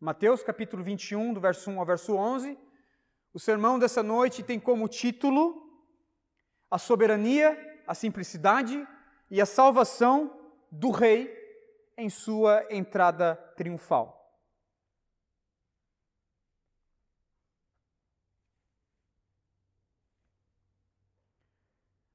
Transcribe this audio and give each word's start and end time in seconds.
Mateus 0.00 0.44
capítulo 0.44 0.84
21, 0.84 1.34
do 1.34 1.40
verso 1.40 1.68
1 1.68 1.80
ao 1.80 1.84
verso 1.84 2.14
11. 2.14 2.56
O 3.34 3.40
sermão 3.40 3.80
dessa 3.80 4.00
noite 4.00 4.44
tem 4.44 4.60
como 4.60 4.86
título 4.86 5.60
A 6.70 6.78
soberania, 6.78 7.82
a 7.84 7.94
simplicidade 7.94 8.86
e 9.28 9.40
a 9.40 9.46
salvação 9.46 10.38
do 10.70 10.92
rei 10.92 11.36
em 11.96 12.08
sua 12.08 12.64
entrada 12.70 13.34
triunfal. 13.56 14.14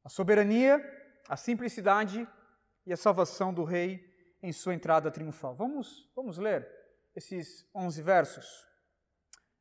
A 0.05 0.09
soberania, 0.09 0.81
a 1.27 1.36
simplicidade 1.36 2.25
e 2.86 2.93
a 2.93 2.97
salvação 2.97 3.54
do 3.54 3.65
rei 3.65 4.09
em 4.41 4.54
sua 4.54 4.73
entrada 4.73 5.11
triunfal. 5.11 5.54
Vamos, 5.54 6.09
vamos 6.15 6.38
ler 6.38 6.73
esses 7.16 7.66
11 7.73 8.02
versos. 8.02 8.68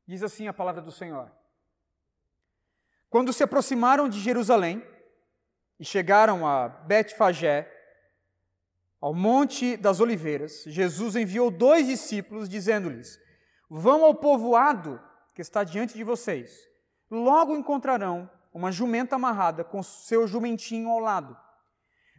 Diz 0.07 0.23
assim 0.23 0.47
a 0.47 0.53
palavra 0.53 0.81
do 0.81 0.91
Senhor. 0.91 1.31
Quando 3.09 3.31
se 3.31 3.43
aproximaram 3.43 4.09
de 4.09 4.19
Jerusalém 4.19 4.85
e 5.79 5.85
chegaram 5.85 6.47
a 6.47 6.67
Betfagé, 6.67 7.69
ao 8.99 9.13
Monte 9.13 9.75
das 9.75 9.99
Oliveiras, 9.99 10.63
Jesus 10.65 11.17
enviou 11.17 11.51
dois 11.51 11.87
discípulos, 11.87 12.47
dizendo-lhes: 12.47 13.19
Vão 13.69 14.03
ao 14.05 14.15
povoado 14.15 14.97
que 15.35 15.41
está 15.41 15.63
diante 15.63 15.93
de 15.93 16.03
vocês. 16.03 16.69
Logo 17.11 17.55
encontrarão 17.55 18.29
uma 18.53 18.71
jumenta 18.71 19.15
amarrada 19.15 19.63
com 19.63 19.83
seu 19.83 20.25
jumentinho 20.25 20.89
ao 20.89 20.99
lado. 20.99 21.37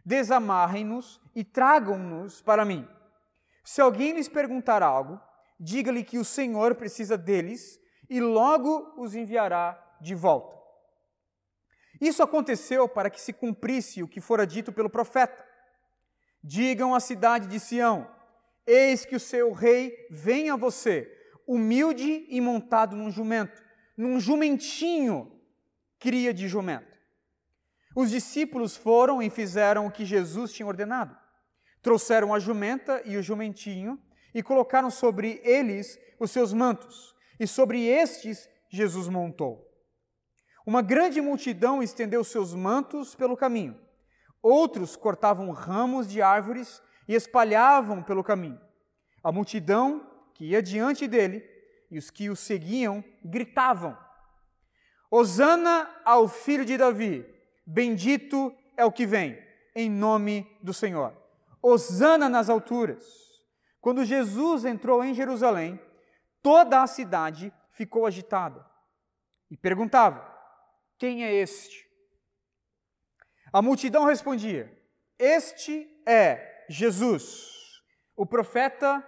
Desamarrem-nos 0.05 1.19
e 1.33 1.43
tragam-nos 1.43 2.41
para 2.41 2.63
mim. 2.63 2.87
Se 3.65 3.81
alguém 3.81 4.13
lhes 4.13 4.29
perguntar 4.29 4.83
algo, 4.83 5.19
diga-lhe 5.59 6.03
que 6.03 6.19
o 6.19 6.23
Senhor 6.23 6.75
precisa 6.75 7.17
deles 7.17 7.79
e 8.07 8.21
logo 8.21 8.93
os 8.95 9.15
enviará 9.15 9.97
de 9.99 10.13
volta. 10.13 10.55
Isso 11.99 12.21
aconteceu 12.21 12.87
para 12.87 13.09
que 13.09 13.19
se 13.19 13.33
cumprisse 13.33 14.03
o 14.03 14.07
que 14.07 14.21
fora 14.21 14.45
dito 14.45 14.71
pelo 14.71 14.89
profeta. 14.89 15.43
Digam 16.43 16.93
à 16.93 16.99
cidade 16.99 17.47
de 17.47 17.59
Sião: 17.59 18.07
Eis 18.67 19.03
que 19.03 19.15
o 19.15 19.19
seu 19.19 19.51
rei 19.51 19.95
vem 20.11 20.51
a 20.51 20.55
você, 20.55 21.11
humilde 21.47 22.27
e 22.29 22.39
montado 22.39 22.95
num 22.95 23.09
jumento, 23.09 23.63
num 23.97 24.19
jumentinho, 24.19 25.41
cria 25.97 26.31
de 26.31 26.47
jumento. 26.47 26.99
Os 27.95 28.11
discípulos 28.11 28.75
foram 28.75 29.23
e 29.23 29.29
fizeram 29.29 29.87
o 29.87 29.91
que 29.91 30.05
Jesus 30.05 30.51
tinha 30.51 30.67
ordenado. 30.67 31.17
Trouxeram 31.85 32.33
a 32.33 32.39
jumenta 32.39 32.99
e 33.05 33.15
o 33.15 33.21
jumentinho 33.21 34.01
e 34.33 34.41
colocaram 34.41 34.89
sobre 34.89 35.39
eles 35.43 35.99
os 36.19 36.31
seus 36.31 36.51
mantos, 36.51 37.13
e 37.39 37.45
sobre 37.45 37.85
estes 37.85 38.49
Jesus 38.71 39.07
montou. 39.07 39.71
Uma 40.65 40.81
grande 40.81 41.21
multidão 41.21 41.83
estendeu 41.83 42.23
seus 42.23 42.55
mantos 42.55 43.13
pelo 43.13 43.37
caminho. 43.37 43.79
Outros 44.41 44.95
cortavam 44.95 45.51
ramos 45.51 46.07
de 46.07 46.23
árvores 46.23 46.81
e 47.07 47.13
espalhavam 47.13 48.01
pelo 48.01 48.23
caminho. 48.23 48.59
A 49.23 49.31
multidão 49.31 50.09
que 50.33 50.45
ia 50.45 50.63
diante 50.63 51.07
dele 51.07 51.47
e 51.91 51.99
os 51.99 52.09
que 52.09 52.31
o 52.31 52.35
seguiam 52.35 53.03
gritavam: 53.23 53.95
Hosana 55.11 55.87
ao 56.03 56.27
filho 56.27 56.65
de 56.65 56.79
Davi, 56.79 57.23
bendito 57.63 58.51
é 58.75 58.83
o 58.83 58.91
que 58.91 59.05
vem, 59.05 59.37
em 59.75 59.87
nome 59.87 60.51
do 60.63 60.73
Senhor. 60.73 61.24
Hosana 61.65 62.29
nas 62.29 62.47
alturas. 62.47 63.03
Quando 63.81 64.05
Jesus 64.05 64.65
entrou 64.65 65.03
em 65.03 65.15
Jerusalém, 65.15 65.79
toda 66.39 66.83
a 66.83 66.87
cidade 66.87 67.51
ficou 67.71 68.05
agitada 68.05 68.63
e 69.49 69.57
perguntava: 69.57 70.23
Quem 70.95 71.25
é 71.25 71.33
este? 71.33 71.89
A 73.51 73.63
multidão 73.63 74.05
respondia: 74.05 74.71
Este 75.17 75.89
é 76.05 76.65
Jesus, 76.69 77.81
o 78.15 78.27
profeta 78.27 79.03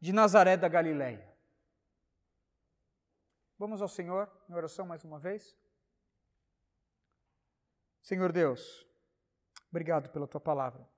de 0.00 0.14
Nazaré 0.14 0.56
da 0.56 0.68
Galileia. 0.68 1.30
Vamos 3.58 3.82
ao 3.82 3.88
Senhor 3.88 4.30
em 4.48 4.54
oração 4.54 4.86
mais 4.86 5.04
uma 5.04 5.18
vez? 5.18 5.54
Senhor 8.00 8.32
Deus, 8.32 8.86
obrigado 9.70 10.08
pela 10.08 10.26
tua 10.26 10.40
palavra. 10.40 10.91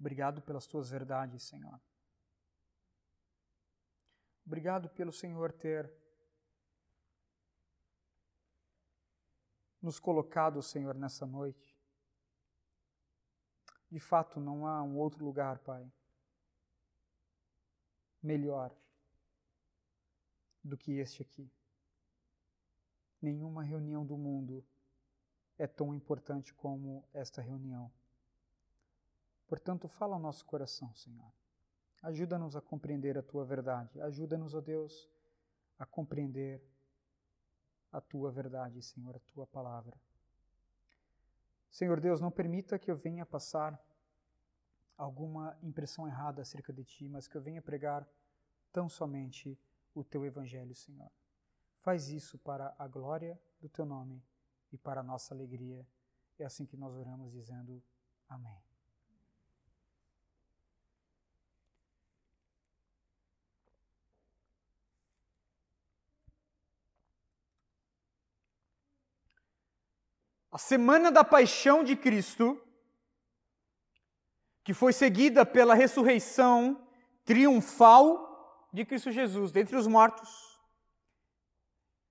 Obrigado 0.00 0.40
pelas 0.40 0.66
tuas 0.66 0.88
verdades, 0.88 1.42
Senhor. 1.42 1.78
Obrigado 4.46 4.88
pelo 4.88 5.12
Senhor 5.12 5.52
ter 5.52 5.92
nos 9.80 10.00
colocado, 10.00 10.62
Senhor, 10.62 10.94
nessa 10.94 11.26
noite. 11.26 11.78
De 13.90 14.00
fato, 14.00 14.40
não 14.40 14.66
há 14.66 14.82
um 14.82 14.96
outro 14.96 15.22
lugar, 15.22 15.58
Pai, 15.58 15.86
melhor 18.22 18.74
do 20.64 20.78
que 20.78 20.92
este 20.92 21.20
aqui. 21.20 21.52
Nenhuma 23.20 23.62
reunião 23.62 24.06
do 24.06 24.16
mundo 24.16 24.64
é 25.58 25.66
tão 25.66 25.94
importante 25.94 26.54
como 26.54 27.06
esta 27.12 27.42
reunião. 27.42 27.92
Portanto, 29.50 29.88
fala 29.88 30.14
ao 30.14 30.20
nosso 30.20 30.46
coração, 30.46 30.94
Senhor. 30.94 31.28
Ajuda-nos 32.04 32.54
a 32.54 32.60
compreender 32.60 33.18
a 33.18 33.22
tua 33.22 33.44
verdade. 33.44 34.00
Ajuda-nos, 34.00 34.54
ó 34.54 34.58
oh 34.58 34.60
Deus, 34.60 35.10
a 35.76 35.84
compreender 35.84 36.62
a 37.90 38.00
tua 38.00 38.30
verdade, 38.30 38.80
Senhor, 38.80 39.16
a 39.16 39.18
tua 39.18 39.48
palavra. 39.48 40.00
Senhor 41.68 41.98
Deus, 41.98 42.20
não 42.20 42.30
permita 42.30 42.78
que 42.78 42.92
eu 42.92 42.96
venha 42.96 43.26
passar 43.26 43.76
alguma 44.96 45.58
impressão 45.64 46.06
errada 46.06 46.42
acerca 46.42 46.72
de 46.72 46.84
ti, 46.84 47.08
mas 47.08 47.26
que 47.26 47.36
eu 47.36 47.42
venha 47.42 47.60
pregar 47.60 48.08
tão 48.72 48.88
somente 48.88 49.58
o 49.92 50.04
teu 50.04 50.24
evangelho, 50.24 50.76
Senhor. 50.76 51.10
Faz 51.80 52.08
isso 52.08 52.38
para 52.38 52.72
a 52.78 52.86
glória 52.86 53.36
do 53.60 53.68
teu 53.68 53.84
nome 53.84 54.22
e 54.70 54.78
para 54.78 55.00
a 55.00 55.04
nossa 55.04 55.34
alegria. 55.34 55.84
É 56.38 56.44
assim 56.44 56.64
que 56.64 56.76
nós 56.76 56.94
oramos 56.94 57.32
dizendo 57.32 57.82
amém. 58.28 58.69
A 70.50 70.58
semana 70.58 71.12
da 71.12 71.22
paixão 71.22 71.84
de 71.84 71.94
Cristo, 71.94 72.60
que 74.64 74.74
foi 74.74 74.92
seguida 74.92 75.46
pela 75.46 75.74
ressurreição 75.74 76.86
triunfal 77.24 78.68
de 78.72 78.84
Cristo 78.84 79.10
Jesus 79.10 79.52
dentre 79.52 79.76
os 79.76 79.86
mortos. 79.86 80.58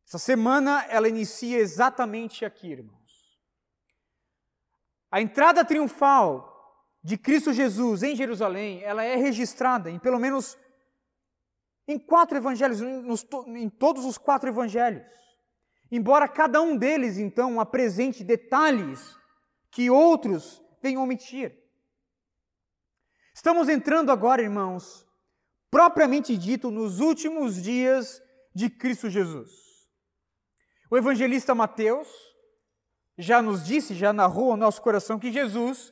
Essa 0.08 0.18
semana 0.18 0.86
ela 0.90 1.08
inicia 1.08 1.60
exatamente 1.60 2.44
aqui, 2.44 2.72
irmãos. 2.72 3.40
A 5.12 5.22
entrada 5.22 5.66
triunfal 5.66 6.50
de 7.04 7.18
Cristo 7.18 7.54
Jesus 7.54 8.04
em 8.04 8.16
Jerusalém, 8.16 8.82
ela 8.84 9.04
é 9.04 9.16
registrada 9.16 9.90
em 9.90 10.00
pelo 10.00 10.20
menos 10.20 10.58
em 11.88 11.98
quatro 11.98 12.38
evangelhos, 12.38 12.82
em 12.82 13.70
todos 13.70 14.06
os 14.06 14.18
quatro 14.18 14.50
evangelhos. 14.50 15.06
Embora 15.92 16.28
cada 16.28 16.62
um 16.62 16.78
deles, 16.78 17.18
então, 17.18 17.60
apresente 17.60 18.24
detalhes 18.24 19.18
que 19.72 19.90
outros 19.90 20.62
venham 20.82 21.04
omitir. 21.04 21.58
Estamos 23.34 23.70
entrando 23.70 24.12
agora, 24.12 24.42
irmãos, 24.42 25.08
propriamente 25.72 26.38
dito, 26.38 26.70
nos 26.70 27.00
últimos 27.00 27.62
dias 27.62 28.22
de 28.54 28.70
Cristo 28.70 29.10
Jesus. 29.10 29.50
O 30.92 30.98
evangelista 30.98 31.56
Mateus 31.56 32.08
já 33.18 33.42
nos 33.42 33.66
disse, 33.66 33.96
já 33.96 34.14
narrou 34.14 34.52
ao 34.52 34.58
nosso 34.58 34.82
coração 34.82 35.20
que 35.20 35.32
Jesus 35.32 35.92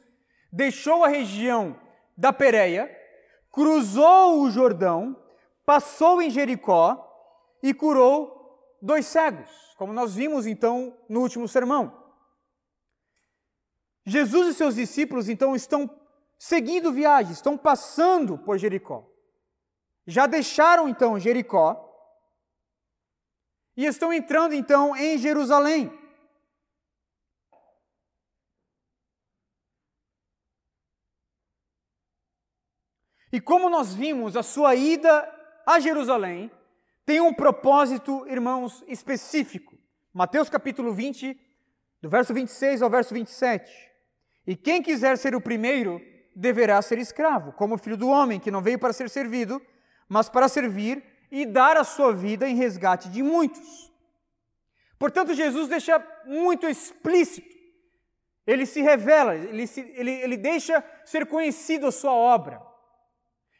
deixou 0.51 1.03
a 1.03 1.07
região 1.07 1.79
da 2.15 2.31
Pérea, 2.31 2.89
cruzou 3.51 4.41
o 4.41 4.51
Jordão, 4.51 5.15
passou 5.65 6.21
em 6.21 6.29
Jericó 6.29 7.03
e 7.61 7.73
curou 7.73 8.77
dois 8.81 9.05
cegos 9.05 9.66
como 9.77 9.93
nós 9.93 10.15
vimos 10.15 10.47
então 10.47 10.97
no 11.07 11.21
último 11.21 11.47
sermão. 11.47 12.03
Jesus 14.03 14.47
e 14.47 14.53
seus 14.55 14.75
discípulos 14.75 15.29
então 15.29 15.55
estão 15.55 15.87
seguindo 16.37 16.91
viagem, 16.91 17.31
estão 17.31 17.55
passando 17.55 18.39
por 18.39 18.57
Jericó. 18.57 19.07
Já 20.07 20.25
deixaram 20.25 20.89
então 20.89 21.19
Jericó 21.19 21.83
e 23.75 23.85
estão 23.85 24.11
entrando 24.11 24.55
então 24.55 24.95
em 24.95 25.15
Jerusalém. 25.17 25.95
E 33.31 33.39
como 33.39 33.69
nós 33.69 33.93
vimos, 33.93 34.35
a 34.35 34.41
sua 34.41 34.73
ida 34.73 35.31
a 35.65 35.79
Jerusalém 35.79 36.49
tem 37.07 37.21
um 37.21 37.33
propósito, 37.33 38.27
irmãos, 38.27 38.83
específico. 38.85 39.77
Mateus 40.13 40.49
capítulo 40.49 40.91
20, 40.91 41.39
do 42.01 42.09
verso 42.09 42.33
26 42.33 42.81
ao 42.81 42.89
verso 42.89 43.13
27. 43.13 43.71
E 44.45 44.57
quem 44.57 44.83
quiser 44.83 45.17
ser 45.17 45.33
o 45.33 45.39
primeiro, 45.39 46.01
deverá 46.35 46.81
ser 46.81 46.97
escravo, 46.97 47.53
como 47.53 47.75
o 47.75 47.77
filho 47.77 47.95
do 47.95 48.09
homem, 48.09 48.41
que 48.41 48.51
não 48.51 48.61
veio 48.61 48.77
para 48.77 48.91
ser 48.91 49.09
servido, 49.09 49.61
mas 50.09 50.27
para 50.27 50.49
servir 50.49 51.01
e 51.31 51.45
dar 51.45 51.77
a 51.77 51.85
sua 51.85 52.11
vida 52.13 52.45
em 52.45 52.57
resgate 52.57 53.07
de 53.07 53.23
muitos. 53.23 53.89
Portanto, 54.99 55.33
Jesus 55.33 55.69
deixa 55.69 56.05
muito 56.25 56.67
explícito, 56.67 57.55
ele 58.45 58.65
se 58.65 58.81
revela, 58.81 59.33
ele, 59.33 59.65
se, 59.65 59.79
ele, 59.95 60.11
ele 60.11 60.35
deixa 60.35 60.83
ser 61.05 61.25
conhecido 61.25 61.87
a 61.87 61.91
sua 61.91 62.11
obra. 62.11 62.61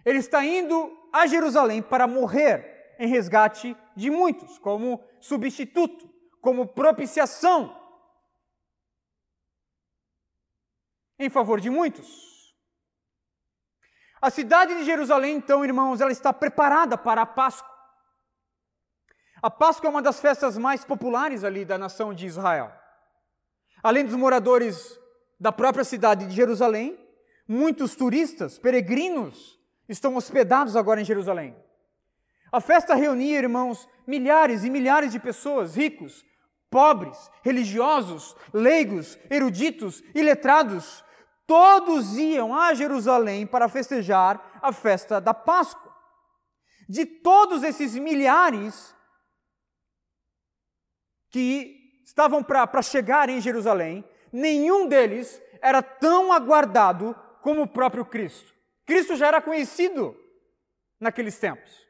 Ele 0.04 0.20
está 0.20 0.44
indo 0.46 0.92
a 1.14 1.26
Jerusalém 1.26 1.82
para 1.82 2.06
morrer 2.08 2.77
em 3.00 3.08
resgate 3.08 3.76
de 3.96 4.10
muitos, 4.10 4.58
como 4.60 5.04
substituto, 5.20 6.10
como 6.42 6.68
propiciação 6.68 7.76
em 11.20 11.30
favor 11.30 11.60
de 11.60 11.70
muitos. 11.70 12.56
A 14.22 14.30
cidade 14.30 14.76
de 14.76 14.84
Jerusalém, 14.84 15.36
então, 15.36 15.64
irmãos, 15.64 16.02
ela 16.02 16.12
está 16.12 16.34
preparada 16.34 16.98
para 16.98 17.22
a 17.22 17.26
Páscoa. 17.26 17.76
A 19.42 19.50
Páscoa 19.50 19.88
é 19.88 19.92
uma 19.92 20.02
das 20.02 20.20
festas 20.20 20.58
mais 20.58 20.84
populares 20.84 21.44
ali 21.44 21.64
da 21.64 21.78
nação 21.78 22.14
de 22.14 22.26
Israel. 22.26 22.72
Além 23.84 24.04
dos 24.04 24.16
moradores 24.16 25.00
da 25.40 25.52
própria 25.52 25.84
cidade 25.84 26.26
de 26.26 26.36
Jerusalém, 26.36 26.98
muitos 27.48 27.96
turistas, 27.96 28.58
peregrinos, 28.58 29.60
estão 29.88 30.16
hospedados 30.16 30.76
agora 30.76 31.00
em 31.00 31.06
Jerusalém. 31.06 31.56
A 32.52 32.62
festa 32.62 32.96
reunia, 32.96 33.40
irmãos, 33.40 33.88
milhares 34.06 34.64
e 34.64 34.70
milhares 34.70 35.12
de 35.12 35.20
pessoas, 35.20 35.76
ricos, 35.76 36.26
pobres, 36.70 37.30
religiosos, 37.44 38.36
leigos, 38.54 39.18
eruditos 39.30 40.04
e 40.14 40.22
letrados, 40.22 41.04
todos 41.46 42.18
iam 42.18 42.56
a 42.56 42.74
Jerusalém 42.74 43.46
para 43.46 43.70
festejar 43.70 44.60
a 44.62 44.72
festa 44.72 45.20
da 45.20 45.34
Páscoa. 45.34 45.96
De 46.88 47.06
todos 47.06 47.64
esses 47.64 47.96
milhares 47.96 48.96
que 51.30 52.02
estavam 52.06 52.42
para 52.42 52.82
chegar 52.82 53.30
em 53.30 53.42
Jerusalém, 53.42 54.08
nenhum 54.32 54.88
deles 54.88 55.42
era 55.62 55.82
tão 55.82 56.32
aguardado 56.32 57.16
como 57.42 57.64
o 57.64 57.68
próprio 57.68 58.06
Cristo. 58.06 58.54
Cristo 58.86 59.16
já 59.16 59.28
era 59.28 59.42
conhecido 59.42 60.18
naqueles 61.00 61.38
tempos. 61.38 61.87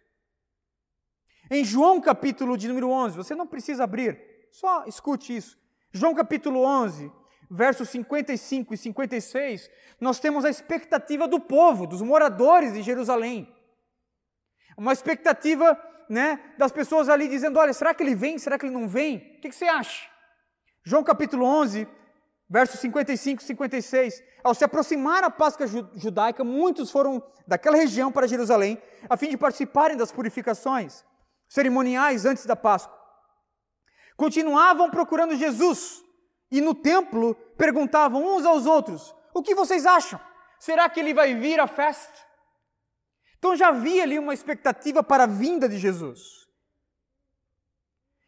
Em 1.49 1.63
João 1.63 2.01
capítulo 2.01 2.57
de 2.57 2.67
número 2.67 2.89
11, 2.89 3.15
você 3.15 3.33
não 3.33 3.47
precisa 3.47 3.85
abrir, 3.85 4.19
só 4.51 4.83
escute 4.85 5.35
isso. 5.35 5.57
João 5.93 6.13
capítulo 6.13 6.61
11, 6.61 7.09
versos 7.49 7.89
55 7.89 8.73
e 8.73 8.77
56, 8.77 9.69
nós 9.99 10.19
temos 10.19 10.43
a 10.43 10.49
expectativa 10.49 11.25
do 11.25 11.39
povo, 11.39 11.87
dos 11.87 12.01
moradores 12.01 12.73
de 12.73 12.81
Jerusalém. 12.81 13.53
Uma 14.77 14.91
expectativa 14.91 15.81
né, 16.09 16.39
das 16.57 16.71
pessoas 16.71 17.07
ali 17.07 17.29
dizendo: 17.29 17.57
olha, 17.59 17.71
será 17.71 17.93
que 17.93 18.03
ele 18.03 18.13
vem? 18.13 18.37
Será 18.37 18.59
que 18.59 18.65
ele 18.65 18.73
não 18.73 18.87
vem? 18.87 19.17
O 19.37 19.41
que, 19.41 19.49
que 19.49 19.55
você 19.55 19.65
acha? 19.65 20.09
João 20.83 21.03
capítulo 21.03 21.45
11, 21.45 21.87
versos 22.49 22.79
55 22.81 23.41
e 23.41 23.45
56. 23.45 24.23
Ao 24.43 24.53
se 24.53 24.65
aproximar 24.65 25.23
a 25.23 25.29
Páscoa 25.29 25.65
judaica, 25.95 26.43
muitos 26.43 26.91
foram 26.91 27.23
daquela 27.47 27.77
região 27.77 28.11
para 28.11 28.27
Jerusalém, 28.27 28.81
a 29.09 29.15
fim 29.15 29.29
de 29.29 29.37
participarem 29.37 29.95
das 29.95 30.11
purificações 30.11 31.05
cerimoniais 31.47 32.25
antes 32.25 32.45
da 32.45 32.55
Páscoa. 32.55 32.97
Continuavam 34.15 34.89
procurando 34.89 35.35
Jesus, 35.35 36.03
e 36.49 36.61
no 36.61 36.73
templo 36.73 37.35
perguntavam 37.57 38.35
uns 38.35 38.45
aos 38.45 38.65
outros: 38.65 39.13
O 39.33 39.43
que 39.43 39.53
vocês 39.53 39.85
acham? 39.85 40.19
Será 40.59 40.89
que 40.89 40.99
ele 40.99 41.13
vai 41.13 41.35
vir 41.35 41.59
à 41.59 41.67
festa? 41.67 42.19
Então 43.37 43.55
já 43.55 43.67
havia 43.67 44.03
ali 44.03 44.17
uma 44.17 44.33
expectativa 44.33 45.03
para 45.03 45.25
a 45.25 45.27
vinda 45.27 45.69
de 45.69 45.77
Jesus. 45.77 46.47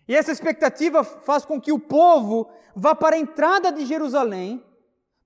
E 0.08 0.16
essa 0.16 0.32
expectativa 0.32 1.04
faz 1.04 1.46
com 1.46 1.60
que 1.60 1.72
o 1.72 1.80
povo 1.80 2.52
vá 2.76 2.96
para 2.96 3.16
a 3.16 3.20
entrada 3.20 3.72
de 3.72 3.86
Jerusalém 3.86 4.64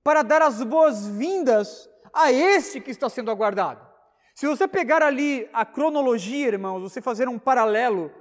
para 0.04 0.22
dar 0.22 0.42
as 0.42 0.62
boas-vindas 0.62 1.90
a 2.14 2.32
este 2.32 2.82
que 2.82 2.92
está 2.92 3.10
sendo 3.10 3.32
aguardado. 3.32 3.93
Se 4.34 4.48
você 4.48 4.68
pegar 4.68 5.04
ali 5.04 5.48
a 5.54 5.66
cronologia, 5.66 6.48
irmãos, 6.48 6.82
você 6.82 7.02
fazer 7.02 7.30
um 7.30 7.38
paralelo 7.38 8.12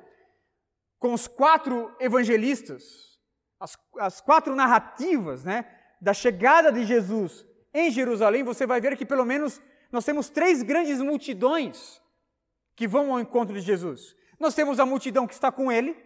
com 0.98 1.14
os 1.14 1.26
quatro 1.26 1.94
evangelistas, 1.98 3.18
as, 3.58 3.78
as 3.98 4.20
quatro 4.20 4.54
narrativas 4.54 5.42
né, 5.44 5.64
da 6.00 6.12
chegada 6.12 6.70
de 6.70 6.84
Jesus 6.84 7.46
em 7.72 7.90
Jerusalém, 7.90 8.42
você 8.42 8.66
vai 8.66 8.80
ver 8.80 8.96
que 8.96 9.06
pelo 9.06 9.24
menos 9.24 9.60
nós 9.90 10.04
temos 10.04 10.28
três 10.28 10.62
grandes 10.62 11.00
multidões 11.00 12.00
que 12.76 12.86
vão 12.86 13.12
ao 13.12 13.20
encontro 13.20 13.54
de 13.54 13.60
Jesus. 13.60 14.14
Nós 14.38 14.54
temos 14.54 14.78
a 14.80 14.86
multidão 14.86 15.26
que 15.26 15.34
está 15.34 15.50
com 15.50 15.70
ele, 15.72 15.96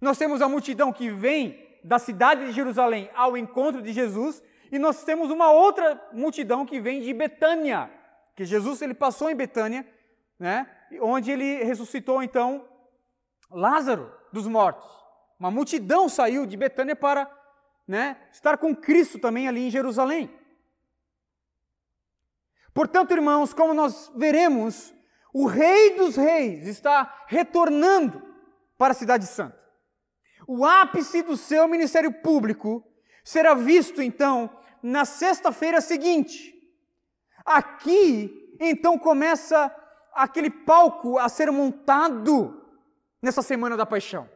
nós 0.00 0.18
temos 0.18 0.42
a 0.42 0.48
multidão 0.48 0.92
que 0.92 1.10
vem 1.10 1.78
da 1.84 1.98
cidade 1.98 2.46
de 2.46 2.52
Jerusalém 2.52 3.10
ao 3.14 3.36
encontro 3.36 3.82
de 3.82 3.92
Jesus, 3.92 4.42
e 4.72 4.78
nós 4.78 5.04
temos 5.04 5.30
uma 5.30 5.50
outra 5.50 6.00
multidão 6.12 6.66
que 6.66 6.80
vem 6.80 7.00
de 7.00 7.12
Betânia, 7.12 7.90
que 8.34 8.44
Jesus 8.44 8.82
ele 8.82 8.94
passou 8.94 9.30
em 9.30 9.34
Betânia, 9.34 9.86
né, 10.38 10.68
onde 11.00 11.30
ele 11.30 11.62
ressuscitou 11.64 12.22
então 12.22 12.68
Lázaro 13.50 14.12
dos 14.32 14.46
mortos. 14.46 14.90
Uma 15.38 15.50
multidão 15.50 16.08
saiu 16.08 16.46
de 16.46 16.56
Betânia 16.56 16.96
para 16.96 17.30
né, 17.86 18.16
estar 18.32 18.56
com 18.58 18.74
Cristo 18.74 19.18
também 19.18 19.46
ali 19.46 19.66
em 19.66 19.70
Jerusalém. 19.70 20.30
Portanto, 22.72 23.12
irmãos, 23.12 23.54
como 23.54 23.72
nós 23.72 24.10
veremos, 24.16 24.92
o 25.32 25.46
Rei 25.46 25.96
dos 25.96 26.16
Reis 26.16 26.66
está 26.66 27.24
retornando 27.28 28.22
para 28.76 28.92
a 28.92 28.96
Cidade 28.96 29.26
Santa. 29.26 29.62
O 30.46 30.64
ápice 30.64 31.22
do 31.22 31.36
seu 31.36 31.66
ministério 31.68 32.12
público 32.12 32.84
será 33.22 33.54
visto 33.54 34.02
então 34.02 34.50
na 34.82 35.04
sexta-feira 35.04 35.80
seguinte. 35.80 36.53
Aqui, 37.44 38.56
então, 38.60 38.98
começa 38.98 39.74
aquele 40.14 40.50
palco 40.50 41.18
a 41.18 41.28
ser 41.28 41.50
montado 41.50 42.62
nessa 43.20 43.42
semana 43.42 43.76
da 43.76 43.84
paixão 43.84 44.28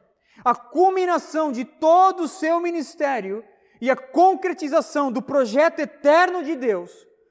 a 0.44 0.54
culminação 0.54 1.50
de 1.50 1.64
todo 1.64 2.24
o 2.24 2.28
seu 2.28 2.60
ministério 2.60 3.44
e 3.80 3.90
a 3.90 3.96
concretização 3.96 5.10
do 5.10 5.22
projeto 5.22 5.80
eterno 5.80 6.42
de 6.42 6.56
Deus, 6.56 6.90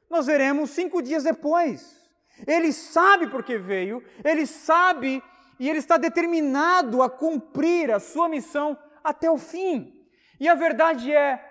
nós 0.10 0.26
veremos 0.26 0.72
cinco 0.72 1.02
dias 1.02 1.24
depois. 1.24 1.98
Ele 2.46 2.72
sabe 2.72 3.28
por 3.28 3.44
que 3.44 3.58
veio, 3.58 4.04
ele 4.24 4.46
sabe 4.46 5.22
e 5.60 5.70
ele 5.70 5.80
está 5.80 5.98
determinado 5.98 7.02
a 7.02 7.10
cumprir 7.10 7.92
a 7.92 8.00
sua 8.00 8.30
missão 8.30 8.78
até 9.04 9.30
o 9.30 9.38
fim. 9.38 9.94
E 10.40 10.48
a 10.48 10.54
verdade 10.54 11.12
é, 11.12 11.44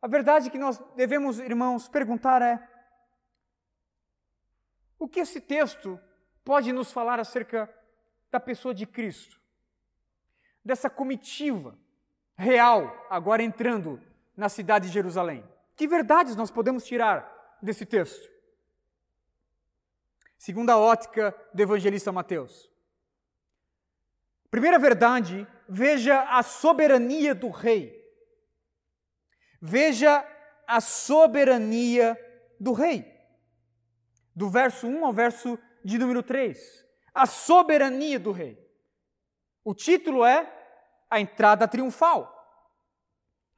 A 0.00 0.06
verdade 0.06 0.50
que 0.50 0.58
nós 0.58 0.78
devemos, 0.94 1.38
irmãos, 1.38 1.88
perguntar 1.88 2.40
é: 2.40 2.66
o 4.98 5.08
que 5.08 5.20
esse 5.20 5.40
texto 5.40 6.00
pode 6.44 6.72
nos 6.72 6.92
falar 6.92 7.18
acerca 7.18 7.72
da 8.30 8.38
pessoa 8.38 8.74
de 8.74 8.86
Cristo? 8.86 9.40
Dessa 10.64 10.88
comitiva 10.88 11.78
real 12.36 13.06
agora 13.10 13.42
entrando 13.42 14.00
na 14.36 14.48
cidade 14.48 14.86
de 14.86 14.94
Jerusalém. 14.94 15.44
Que 15.74 15.88
verdades 15.88 16.36
nós 16.36 16.50
podemos 16.50 16.84
tirar 16.84 17.58
desse 17.60 17.84
texto? 17.84 18.28
Segundo 20.36 20.70
a 20.70 20.78
ótica 20.78 21.34
do 21.52 21.60
evangelista 21.60 22.12
Mateus. 22.12 22.70
Primeira 24.50 24.78
verdade, 24.78 25.46
veja 25.68 26.22
a 26.22 26.42
soberania 26.42 27.34
do 27.34 27.50
rei. 27.50 27.97
Veja 29.60 30.24
a 30.66 30.80
soberania 30.80 32.16
do 32.60 32.72
rei 32.72 33.18
do 34.38 34.48
verso 34.48 34.86
1 34.86 35.04
ao 35.04 35.12
verso 35.12 35.58
de 35.84 35.98
número 35.98 36.22
3. 36.22 36.86
A 37.12 37.26
soberania 37.26 38.20
do 38.20 38.30
rei. 38.30 38.56
O 39.64 39.74
título 39.74 40.24
é 40.24 40.48
A 41.10 41.18
Entrada 41.18 41.66
Triunfal. 41.66 42.32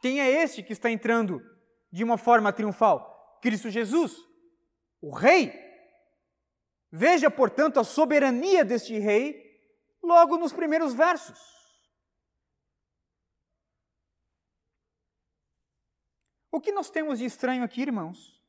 Quem 0.01 0.23
é 0.23 0.43
este 0.43 0.63
que 0.63 0.73
está 0.73 0.91
entrando 0.91 1.43
de 1.93 2.03
uma 2.03 2.17
forma 2.17 2.51
triunfal? 2.51 3.39
Cristo 3.43 3.69
Jesus, 3.69 4.17
o 5.03 5.11
rei. 5.11 5.53
Veja, 6.91 7.31
portanto, 7.31 7.79
a 7.79 7.85
soberania 7.85 8.65
deste 8.65 8.99
rei 8.99 9.39
logo 10.03 10.39
nos 10.39 10.55
primeiros 10.55 10.95
versos. 10.95 11.39
O 16.51 16.61
que 16.61 16.73
nós 16.73 16.91
temos 16.91 17.19
de 17.19 17.25
estranho 17.25 17.63
aqui, 17.63 17.83
irmãos? 17.83 18.41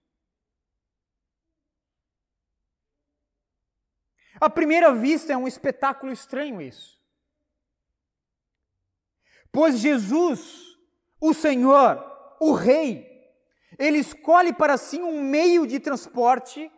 À 4.40 4.50
primeira 4.50 4.94
vista 4.94 5.34
é 5.34 5.38
um 5.38 5.48
espetáculo 5.48 6.12
estranho 6.12 6.60
isso. 6.60 7.00
Pois 9.52 9.78
Jesus, 9.80 10.78
o 11.20 11.34
Senhor, 11.34 12.04
o 12.40 12.54
Rei, 12.54 13.08
ele 13.78 14.00
escolhe 14.00 14.52
para 14.52 14.78
si 14.78 15.00
um 15.02 15.22
meio 15.22 15.68
de 15.68 15.80
transporte 15.80 16.72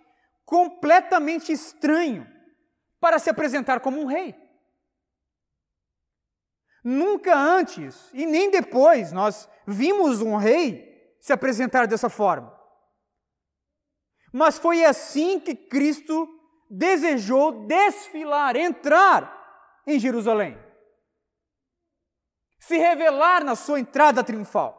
completamente 0.45 1.51
estranho 1.51 2.27
para 2.99 3.17
se 3.17 3.29
apresentar 3.29 3.79
como 3.79 4.01
um 4.01 4.05
rei. 4.05 4.35
Nunca 6.83 7.35
antes 7.35 8.09
e 8.13 8.25
nem 8.25 8.51
depois 8.51 9.11
nós 9.11 9.49
vimos 9.65 10.21
um 10.21 10.35
rei 10.35 10.92
se 11.23 11.31
apresentar 11.31 11.87
dessa 11.87 12.09
forma. 12.09 12.53
Mas 14.33 14.57
foi 14.57 14.83
assim 14.83 15.39
que 15.39 15.55
Cristo 15.55 16.27
desejou 16.69 17.65
desfilar, 17.65 18.57
entrar 18.57 19.81
em 19.87 19.97
Jerusalém. 19.97 20.57
Se 22.59 22.77
revelar 22.77 23.41
na 23.41 23.55
sua 23.55 23.79
entrada 23.79 24.21
triunfal. 24.21 24.77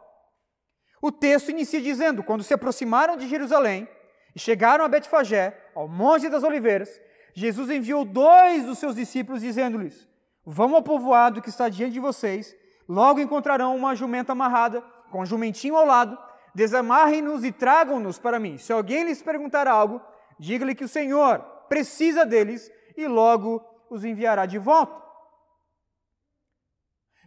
O 1.01 1.11
texto 1.11 1.49
inicia 1.49 1.81
dizendo: 1.81 2.21
quando 2.21 2.43
se 2.43 2.53
aproximaram 2.53 3.17
de 3.17 3.27
Jerusalém 3.27 3.89
e 4.35 4.39
chegaram 4.39 4.85
a 4.85 4.87
Betfagé, 4.87 5.71
ao 5.73 5.87
Monte 5.87 6.29
das 6.29 6.43
Oliveiras, 6.43 6.89
Jesus 7.33 7.71
enviou 7.71 8.05
dois 8.05 8.65
dos 8.65 8.77
seus 8.77 8.95
discípulos, 8.95 9.41
dizendo-lhes: 9.41 10.07
Vão 10.45 10.75
ao 10.75 10.83
povoado 10.83 11.41
que 11.41 11.49
está 11.49 11.69
diante 11.69 11.93
de 11.93 11.99
vocês, 11.99 12.55
logo 12.87 13.19
encontrarão 13.19 13.75
uma 13.75 13.95
jumenta 13.95 14.33
amarrada, 14.33 14.81
com 15.09 15.21
um 15.21 15.25
jumentinho 15.25 15.75
ao 15.75 15.87
lado, 15.87 16.15
desamarrem-nos 16.55 17.43
e 17.43 17.51
tragam-nos 17.51 18.17
para 18.17 18.39
mim. 18.39 18.57
Se 18.57 18.71
alguém 18.71 19.03
lhes 19.03 19.21
perguntar 19.21 19.67
algo, 19.67 20.01
diga-lhe 20.39 20.73
que 20.73 20.85
o 20.85 20.89
Senhor 20.89 21.39
precisa 21.67 22.25
deles 22.25 22.71
e 22.95 23.05
logo 23.07 23.63
os 23.89 24.05
enviará 24.05 24.45
de 24.45 24.57
volta. 24.57 25.03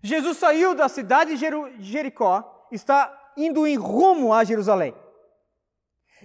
Jesus 0.03 0.39
saiu 0.39 0.75
da 0.75 0.89
cidade 0.89 1.37
de 1.37 1.93
Jericó, 1.93 2.67
está 2.73 3.33
indo 3.37 3.67
em 3.67 3.77
rumo 3.77 4.33
a 4.33 4.45
Jerusalém. 4.45 4.95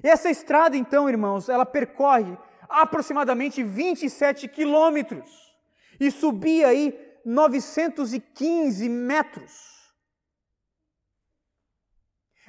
E 0.03 0.07
essa 0.07 0.29
estrada, 0.29 0.77
então, 0.77 1.09
irmãos, 1.09 1.49
ela 1.49 1.65
percorre 1.65 2.37
aproximadamente 2.69 3.63
27 3.63 4.47
quilômetros 4.47 5.29
e 5.99 6.09
subia 6.09 6.69
aí 6.69 6.97
915 7.25 8.89
metros. 8.89 9.72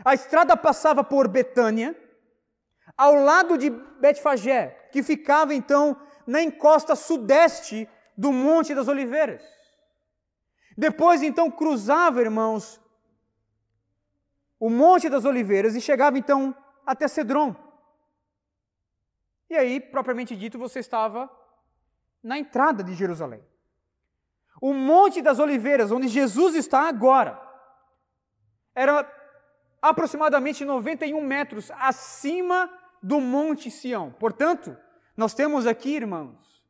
A 0.02 0.14
estrada 0.14 0.56
passava 0.56 1.04
por 1.04 1.28
Betânia, 1.28 1.94
ao 2.96 3.14
lado 3.14 3.58
de 3.58 3.70
Betfagé, 3.70 4.88
que 4.90 5.02
ficava 5.02 5.54
então 5.54 6.00
na 6.26 6.42
encosta 6.42 6.96
sudeste 6.96 7.88
do 8.16 8.32
Monte 8.32 8.74
das 8.74 8.88
Oliveiras. 8.88 9.42
Depois 10.76 11.22
então 11.22 11.50
cruzava, 11.50 12.20
irmãos, 12.20 12.80
o 14.58 14.70
Monte 14.70 15.08
das 15.08 15.24
Oliveiras 15.24 15.74
e 15.74 15.80
chegava 15.80 16.18
então 16.18 16.56
até 16.86 17.06
Cedron. 17.06 17.54
E 19.50 19.56
aí, 19.56 19.78
propriamente 19.78 20.34
dito, 20.34 20.58
você 20.58 20.80
estava 20.80 21.30
na 22.22 22.38
entrada 22.38 22.82
de 22.82 22.94
Jerusalém. 22.94 23.44
O 24.60 24.72
Monte 24.72 25.20
das 25.20 25.38
Oliveiras, 25.38 25.92
onde 25.92 26.08
Jesus 26.08 26.54
está 26.54 26.88
agora, 26.88 27.40
era 28.74 29.04
aproximadamente 29.90 30.64
91 30.64 31.20
metros 31.20 31.70
acima 31.72 32.70
do 33.02 33.20
Monte 33.20 33.70
Sião. 33.70 34.12
Portanto, 34.12 34.76
nós 35.16 35.34
temos 35.34 35.66
aqui, 35.66 35.96
irmãos, 35.96 36.64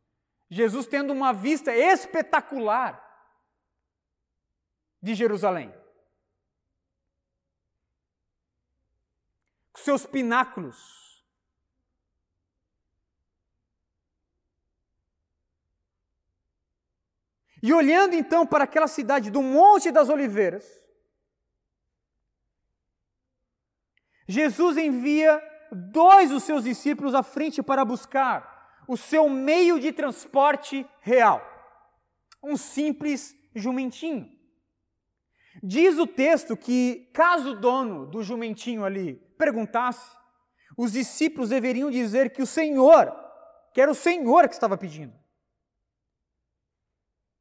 Jesus 0.48 0.86
tendo 0.86 1.12
uma 1.12 1.32
vista 1.32 1.74
espetacular 1.74 3.02
de 5.02 5.14
Jerusalém. 5.14 5.72
seus 9.84 10.06
pináculos. 10.06 11.22
E 17.62 17.72
olhando 17.72 18.14
então 18.14 18.46
para 18.46 18.64
aquela 18.64 18.88
cidade 18.88 19.30
do 19.30 19.42
Monte 19.42 19.90
das 19.90 20.08
Oliveiras, 20.08 20.64
Jesus 24.26 24.76
envia 24.76 25.42
dois 25.70 26.30
dos 26.30 26.44
seus 26.44 26.64
discípulos 26.64 27.14
à 27.14 27.22
frente 27.22 27.62
para 27.62 27.84
buscar 27.84 28.82
o 28.86 28.96
seu 28.96 29.28
meio 29.28 29.80
de 29.80 29.92
transporte 29.92 30.86
real, 31.00 31.42
um 32.42 32.56
simples 32.56 33.34
jumentinho. 33.54 34.30
Diz 35.62 35.98
o 35.98 36.06
texto 36.06 36.56
que, 36.56 37.10
caso 37.12 37.52
o 37.52 37.60
dono 37.60 38.06
do 38.06 38.22
jumentinho 38.22 38.84
ali 38.84 39.14
perguntasse, 39.38 40.16
os 40.76 40.92
discípulos 40.92 41.50
deveriam 41.50 41.90
dizer 41.90 42.30
que 42.30 42.42
o 42.42 42.46
Senhor, 42.46 43.14
que 43.72 43.80
era 43.80 43.90
o 43.90 43.94
Senhor 43.94 44.48
que 44.48 44.54
estava 44.54 44.76
pedindo. 44.76 45.14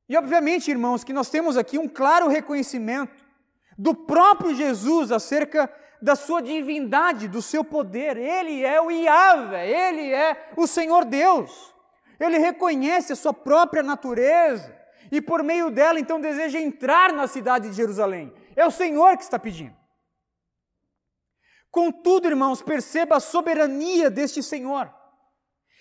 E 0.08 0.16
obviamente, 0.16 0.70
irmãos, 0.70 1.04
que 1.04 1.14
nós 1.14 1.30
temos 1.30 1.58
aqui 1.58 1.78
um 1.78 1.88
claro 1.88 2.28
reconhecimento 2.28 3.24
do 3.78 3.96
próprio 3.96 4.54
Jesus 4.54 5.12
acerca 5.12 5.68
da 6.04 6.18
sua 6.18 6.42
divindade, 6.42 7.30
do 7.30 7.42
seu 7.42 7.64
poder. 7.64 8.18
Ele 8.18 8.62
é 8.62 8.82
o 8.82 8.92
Yahvé, 8.92 9.70
ele 9.70 10.12
é 10.14 10.52
o 10.58 10.68
Senhor 10.68 11.06
Deus. 11.06 11.74
Ele 12.20 12.38
reconhece 12.38 13.14
a 13.14 13.16
sua 13.16 13.34
própria 13.34 13.82
natureza 13.82 14.78
e 15.10 15.22
por 15.22 15.42
meio 15.42 15.72
dela 15.72 16.00
então 16.00 16.20
deseja 16.20 16.60
entrar 16.60 17.14
na 17.14 17.26
cidade 17.26 17.70
de 17.70 17.76
Jerusalém. 17.76 18.34
É 18.54 18.66
o 18.66 18.72
Senhor 18.72 19.16
que 19.16 19.24
está 19.24 19.40
pedindo. 19.40 19.76
Contudo, 21.72 22.28
irmãos, 22.28 22.62
perceba 22.62 23.16
a 23.16 23.22
soberania 23.22 24.10
deste 24.10 24.44
Senhor, 24.44 24.94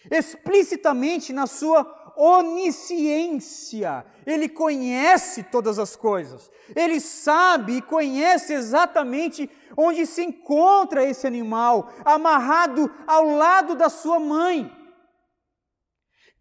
explicitamente 0.08 1.32
na 1.32 1.48
sua 1.48 1.84
onisciência. 2.16 4.04
Ele 4.26 4.48
conhece 4.48 5.42
todas 5.42 5.78
as 5.78 5.96
coisas, 5.96 6.50
ele 6.74 7.00
sabe 7.00 7.78
e 7.78 7.82
conhece 7.82 8.52
exatamente 8.52 9.50
onde 9.76 10.06
se 10.06 10.22
encontra 10.22 11.04
esse 11.04 11.26
animal, 11.26 11.90
amarrado 12.04 12.90
ao 13.06 13.24
lado 13.24 13.74
da 13.74 13.88
sua 13.88 14.18
mãe. 14.20 14.70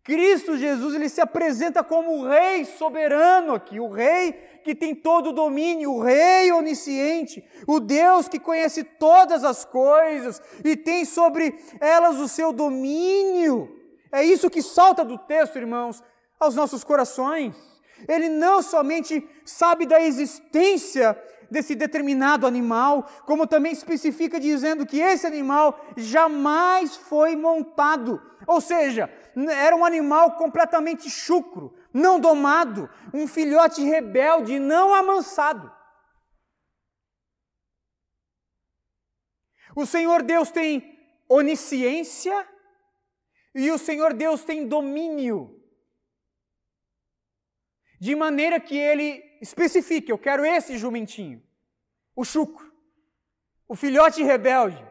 Cristo 0.04 0.58
Jesus, 0.58 0.96
ele 0.96 1.10
se 1.10 1.22
apresenta 1.22 1.84
como 1.84 2.18
o 2.18 2.28
rei 2.28 2.66
soberano 2.66 3.54
aqui, 3.54 3.80
o 3.80 3.88
rei 3.88 4.34
que 4.63 4.75
tem 4.75 4.96
todo 4.96 5.30
o 5.30 5.34
domínio, 5.34 5.92
o 5.92 6.04
Rei 6.04 6.51
onisciente, 6.51 7.44
o 7.68 7.80
Deus 7.80 8.28
que 8.28 8.40
conhece 8.40 8.84
todas 8.84 9.44
as 9.44 9.66
coisas 9.66 10.42
e 10.63 10.75
tem 10.75 11.06
sobre 11.06 11.56
elas 11.80 12.20
o 12.20 12.28
seu 12.28 12.54
domínio. 12.54 13.81
É 14.12 14.24
isso 14.24 14.50
que 14.50 14.62
salta 14.62 15.06
do 15.06 15.18
texto, 15.18 15.58
irmãos, 15.58 16.03
aos 16.39 16.56
nossos 16.56 16.84
corações. 16.84 17.56
Ele 18.08 18.30
não 18.30 18.62
somente 18.62 19.27
sabe 19.46 19.86
da 19.86 20.01
existência 20.01 21.18
desse 21.50 21.75
determinado 21.75 22.48
animal, 22.48 23.03
como 23.25 23.46
também 23.46 23.74
especifica 23.74 24.39
dizendo 24.39 24.86
que 24.86 25.00
esse 25.00 25.27
animal 25.27 25.80
jamais 25.98 26.96
foi 26.96 27.36
montado. 27.36 28.22
Ou 28.48 28.62
seja, 28.62 29.10
era 29.50 29.75
um 29.75 29.86
animal 29.86 30.38
completamente 30.38 31.10
chucro, 31.10 31.74
não 31.94 32.20
domado, 32.20 32.89
um 33.13 33.27
filhote 33.27 33.84
rebelde, 33.84 34.60
não 34.60 34.94
amansado. 34.94 35.72
O 39.75 39.86
Senhor 39.86 40.24
Deus 40.24 40.51
tem 40.51 41.00
onisciência 41.30 42.48
e 43.53 43.70
o 43.72 43.77
Senhor 43.77 44.13
Deus 44.13 44.43
tem 44.43 44.67
domínio. 44.67 45.60
De 48.00 48.15
maneira 48.15 48.60
que 48.60 48.77
ele 48.77 49.24
especifique: 49.41 50.12
eu 50.12 50.17
quero 50.17 50.46
esse 50.46 50.77
jumentinho, 50.77 51.41
o 52.15 52.24
chucro, 52.24 52.72
o 53.67 53.75
filhote 53.75 54.24
rebelde, 54.24 54.86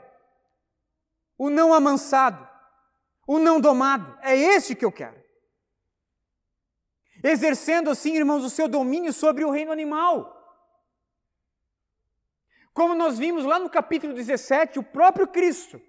o 1.37 1.50
não 1.50 1.73
amansado, 1.73 2.49
o 3.26 3.38
não 3.38 3.61
domado. 3.61 4.19
É 4.23 4.37
esse 4.37 4.75
que 4.75 4.85
eu 4.85 4.93
quero 4.93 5.21
exercendo 7.23 7.90
assim, 7.90 8.17
irmãos, 8.17 8.45
o 8.45 8.50
seu 8.50 8.69
domínio 8.69 9.12
sobre 9.12 9.45
o 9.45 9.50
reino 9.50 9.73
animal. 9.73 10.37
Como 12.73 12.95
nós 12.95 13.19
vimos 13.19 13.45
lá 13.45 13.59
no 13.59 13.69
capítulo 13.69 14.14
17, 14.14 14.79
o 14.79 14.83
próprio 14.83 15.26
Cristo, 15.26 15.81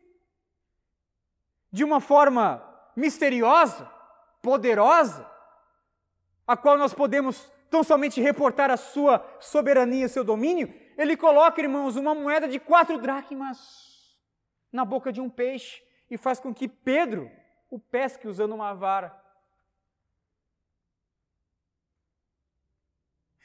de 1.71 1.83
uma 1.83 2.01
forma 2.01 2.61
misteriosa, 2.95 3.89
poderosa, 4.41 5.29
a 6.45 6.57
qual 6.57 6.77
nós 6.77 6.93
podemos 6.93 7.51
tão 7.69 7.83
somente 7.83 8.19
reportar 8.19 8.69
a 8.69 8.77
sua 8.77 9.25
soberania, 9.39 10.09
seu 10.09 10.23
domínio, 10.23 10.73
ele 10.97 11.15
coloca, 11.15 11.61
irmãos, 11.61 11.95
uma 11.95 12.13
moeda 12.13 12.47
de 12.47 12.59
quatro 12.59 12.99
dracmas 12.99 14.17
na 14.71 14.83
boca 14.83 15.11
de 15.11 15.21
um 15.21 15.29
peixe 15.29 15.81
e 16.09 16.17
faz 16.17 16.39
com 16.39 16.53
que 16.53 16.67
Pedro 16.67 17.31
o 17.69 17.79
pesque 17.79 18.27
usando 18.27 18.53
uma 18.53 18.73
vara. 18.73 19.17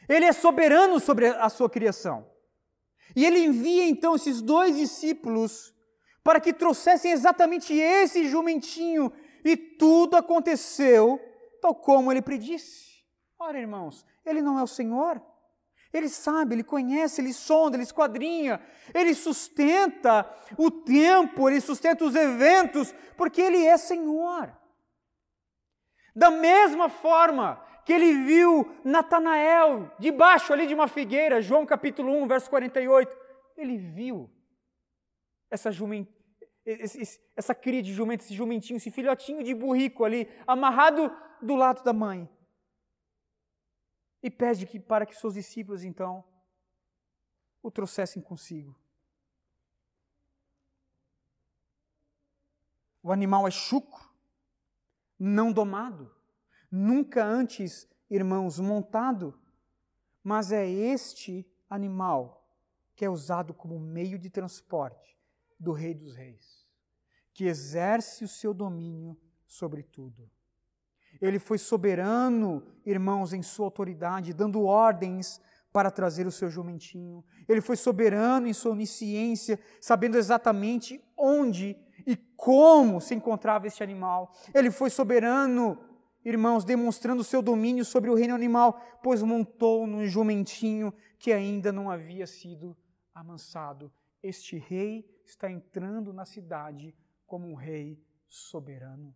Ele 0.09 0.25
é 0.25 0.33
soberano 0.33 0.99
sobre 0.99 1.29
a 1.29 1.49
sua 1.49 1.71
criação. 1.71 2.29
E 3.15 3.25
ele 3.25 3.39
envia 3.39 3.85
então 3.85 4.15
esses 4.17 4.43
dois 4.43 4.77
discípulos 4.77 5.73
para 6.27 6.41
que 6.41 6.53
trouxessem 6.53 7.13
exatamente 7.13 7.73
esse 7.73 8.27
jumentinho, 8.27 9.13
e 9.45 9.57
tudo 9.57 10.17
aconteceu 10.17 11.21
tal 11.63 11.73
como 11.73 12.11
ele 12.11 12.21
predisse. 12.21 13.05
Ora, 13.39 13.61
irmãos, 13.61 14.05
ele 14.25 14.43
não 14.43 14.59
é 14.59 14.63
o 14.65 14.67
Senhor. 14.67 15.23
Ele 15.93 16.09
sabe, 16.09 16.57
ele 16.57 16.65
conhece, 16.65 17.21
ele 17.21 17.33
sonda, 17.33 17.77
ele 17.77 17.85
esquadrinha, 17.85 18.61
ele 18.93 19.15
sustenta 19.15 20.29
o 20.59 20.69
tempo, 20.69 21.49
ele 21.49 21.61
sustenta 21.61 22.05
os 22.05 22.17
eventos, 22.17 22.93
porque 23.17 23.41
ele 23.41 23.65
é 23.65 23.77
Senhor. 23.77 24.53
Da 26.13 26.29
mesma 26.29 26.89
forma 26.89 27.65
que 27.85 27.93
ele 27.93 28.13
viu 28.25 28.69
Natanael 28.83 29.93
debaixo 29.97 30.53
ali 30.53 30.67
de 30.67 30.75
uma 30.75 30.89
figueira, 30.89 31.41
João 31.41 31.65
capítulo 31.65 32.13
1, 32.21 32.27
verso 32.27 32.51
48, 32.51 33.17
ele 33.57 33.79
viu 33.79 34.29
essa 35.49 35.71
jumenta, 36.67 37.21
essa 37.37 37.55
cria 37.55 37.83
de 37.83 37.95
jumento, 37.95 38.25
esse 38.25 38.35
jumentinho, 38.35 38.77
esse 38.77 38.91
filhotinho 38.91 39.43
de 39.45 39.55
burrico 39.55 40.05
ali, 40.05 40.29
amarrado 40.47 41.11
do 41.41 41.55
lado 41.55 41.83
da 41.85 41.93
mãe 41.93 42.29
e 44.23 44.31
pede 44.31 44.67
que, 44.67 44.81
para 44.81 45.07
que 45.07 45.15
seus 45.15 45.35
discípulos 45.35 45.85
então 45.85 46.25
o 47.63 47.71
trouxessem 47.71 48.21
consigo. 48.21 48.77
O 53.03 53.13
animal 53.13 53.47
é 53.47 53.51
chucro, 53.53 54.11
não 55.17 55.53
domado, 55.53 56.13
nunca 56.69 57.25
antes, 57.25 57.89
irmãos, 58.11 58.59
montado, 58.59 59.41
mas 60.25 60.51
é 60.51 60.69
este 60.69 61.49
animal 61.71 62.45
que 62.97 63.05
é 63.05 63.09
usado 63.09 63.55
como 63.55 63.79
meio 63.79 64.19
de 64.19 64.29
transporte 64.29 65.17
do 65.59 65.71
Rei 65.73 65.95
dos 65.95 66.17
Reis, 66.17 66.56
que 67.37 67.45
exerce 67.45 68.25
o 68.25 68.29
seu 68.29 68.55
domínio 68.55 69.15
sobre 69.47 69.83
tudo. 69.83 70.27
Ele 71.21 71.39
foi 71.39 71.59
soberano, 71.59 72.63
irmãos, 72.85 73.35
em 73.35 73.43
sua 73.43 73.67
autoridade, 73.67 74.33
dando 74.33 74.65
ordens 74.65 75.39
para 75.71 75.91
trazer 75.91 76.27
o 76.27 76.33
seu 76.33 76.49
jumentinho. 76.49 77.23
Ele 77.47 77.61
foi 77.61 77.77
soberano 77.77 78.49
em 78.49 78.55
sua 78.55 78.73
onisciência, 78.73 79.61
sabendo 79.83 80.17
exatamente 80.17 80.99
onde 81.15 81.77
e 82.07 82.17
como 82.17 83.03
se 83.03 83.15
encontrava 83.15 83.67
este 83.67 83.83
animal. 83.83 84.33
Ele 84.55 84.71
foi 84.71 84.89
soberano, 84.89 85.79
irmãos, 86.25 86.65
demonstrando 86.65 87.21
o 87.21 87.25
seu 87.25 87.43
domínio 87.43 87.85
sobre 87.85 88.09
o 88.09 88.15
reino 88.15 88.35
animal, 88.35 88.81
pois 89.03 89.23
montou 89.23 89.87
no 89.87 90.07
jumentinho 90.07 90.91
que 91.19 91.35
ainda 91.35 91.71
não 91.71 91.91
havia 91.91 92.27
sido 92.27 92.75
amansado. 93.15 93.93
Este 94.23 94.57
rei 94.57 95.07
está 95.27 95.51
entrando 95.51 96.15
na 96.15 96.25
cidade 96.25 96.95
como 97.27 97.49
um 97.49 97.55
rei 97.55 98.03
soberano. 98.29 99.15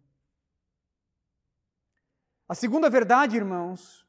A 2.49 2.55
segunda 2.55 2.91
verdade, 2.91 3.37
irmãos, 3.37 4.07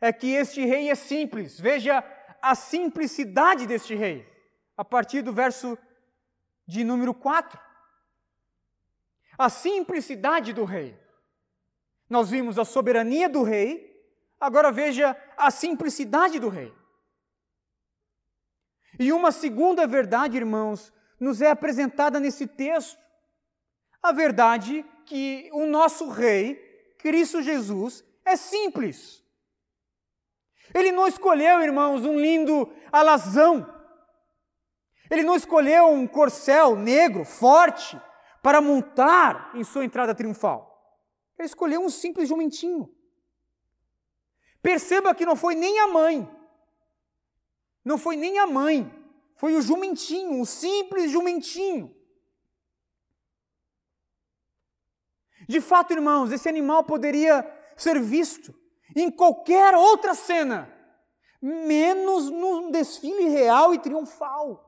é 0.00 0.12
que 0.12 0.32
este 0.32 0.64
rei 0.64 0.90
é 0.90 0.94
simples. 0.94 1.58
Veja 1.58 2.04
a 2.42 2.54
simplicidade 2.54 3.66
deste 3.66 3.94
rei, 3.94 4.26
a 4.76 4.84
partir 4.84 5.22
do 5.22 5.32
verso 5.32 5.78
de 6.66 6.84
número 6.84 7.14
4. 7.14 7.60
A 9.36 9.48
simplicidade 9.48 10.52
do 10.52 10.64
rei. 10.64 10.98
Nós 12.10 12.30
vimos 12.30 12.58
a 12.58 12.64
soberania 12.64 13.28
do 13.28 13.42
rei, 13.42 13.88
agora 14.40 14.72
veja 14.72 15.16
a 15.36 15.50
simplicidade 15.50 16.40
do 16.40 16.48
rei. 16.48 16.74
E 18.98 19.12
uma 19.12 19.30
segunda 19.30 19.86
verdade, 19.86 20.36
irmãos, 20.36 20.92
nos 21.18 21.40
é 21.42 21.50
apresentada 21.50 22.20
nesse 22.20 22.46
texto. 22.46 22.98
A 24.02 24.12
verdade 24.12 24.84
que 25.04 25.48
o 25.52 25.66
nosso 25.66 26.08
rei 26.08 26.56
Cristo 26.98 27.42
Jesus 27.42 28.04
é 28.24 28.36
simples. 28.36 29.24
Ele 30.74 30.92
não 30.92 31.06
escolheu, 31.06 31.62
irmãos, 31.62 32.04
um 32.04 32.18
lindo 32.18 32.70
alazão. 32.92 33.74
Ele 35.10 35.22
não 35.22 35.34
escolheu 35.34 35.86
um 35.86 36.06
corcel 36.06 36.76
negro, 36.76 37.24
forte, 37.24 37.98
para 38.42 38.60
montar 38.60 39.52
em 39.54 39.64
sua 39.64 39.84
entrada 39.84 40.14
triunfal. 40.14 40.68
Ele 41.38 41.46
escolheu 41.46 41.80
um 41.80 41.88
simples 41.88 42.28
jumentinho. 42.28 42.92
Perceba 44.60 45.14
que 45.14 45.24
não 45.24 45.36
foi 45.36 45.54
nem 45.54 45.80
a 45.80 45.86
mãe. 45.86 46.28
Não 47.84 47.96
foi 47.96 48.16
nem 48.16 48.38
a 48.38 48.46
mãe. 48.46 48.92
Foi 49.38 49.54
o 49.54 49.62
jumentinho, 49.62 50.40
o 50.40 50.44
simples 50.44 51.12
jumentinho. 51.12 51.96
De 55.48 55.60
fato, 55.60 55.92
irmãos, 55.92 56.32
esse 56.32 56.48
animal 56.48 56.82
poderia 56.82 57.46
ser 57.76 58.00
visto 58.00 58.52
em 58.96 59.08
qualquer 59.08 59.76
outra 59.76 60.12
cena, 60.12 60.68
menos 61.40 62.28
num 62.28 62.68
desfile 62.72 63.28
real 63.28 63.72
e 63.72 63.78
triunfal. 63.78 64.64